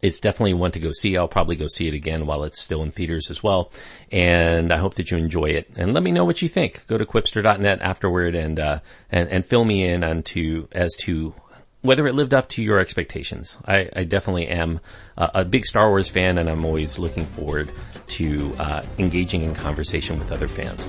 It's 0.06 0.20
definitely 0.20 0.54
one 0.54 0.72
to 0.72 0.80
go 0.80 0.92
see. 0.92 1.18
I'll 1.18 1.28
probably 1.28 1.56
go 1.56 1.66
see 1.66 1.88
it 1.88 1.96
again 1.96 2.28
while 2.28 2.44
it's 2.44 2.62
still 2.62 2.84
in 2.84 2.92
theaters 2.92 3.32
as 3.32 3.42
well. 3.42 3.72
And 4.12 4.72
I 4.72 4.78
hope 4.78 4.94
that 4.96 5.10
you 5.10 5.18
enjoy 5.18 5.46
it. 5.46 5.68
And 5.76 5.94
let 5.94 6.04
me 6.04 6.12
know 6.12 6.26
what 6.26 6.44
you 6.44 6.48
think. 6.48 6.86
Go 6.86 7.00
to 7.00 7.06
qwipster.net 7.08 7.82
afterward 7.82 8.36
and, 8.36 8.60
uh, 8.60 8.80
and, 9.12 9.28
and 9.30 9.44
fill 9.44 9.66
me 9.66 9.84
in 9.84 10.04
on 10.04 10.22
to, 10.22 10.70
as 10.72 10.96
to 11.00 11.34
whether 11.82 12.06
it 12.06 12.14
lived 12.14 12.36
up 12.36 12.50
to 12.50 12.62
your 12.62 12.80
expectations. 12.80 13.58
I, 13.66 13.90
I 13.96 14.04
definitely 14.04 14.48
am 14.48 14.80
a, 15.18 15.32
a, 15.36 15.46
big 15.46 15.66
Star 15.66 15.90
Wars 15.90 16.08
fan 16.08 16.38
and 16.38 16.50
I'm 16.50 16.66
always 16.66 17.00
looking 17.00 17.26
forward 17.26 17.72
to, 18.08 18.54
uh, 18.60 18.84
engaging 19.00 19.42
in 19.42 19.56
conversation 19.56 20.20
with 20.20 20.32
other 20.32 20.48
fans. 20.48 20.88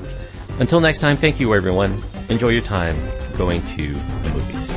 Until 0.60 0.80
next 0.80 0.98
time, 0.98 1.16
thank 1.16 1.40
you 1.40 1.54
everyone. 1.54 1.98
Enjoy 2.28 2.48
your 2.48 2.60
time 2.60 2.96
going 3.38 3.62
to 3.62 3.94
the 3.94 4.30
movies. 4.34 4.75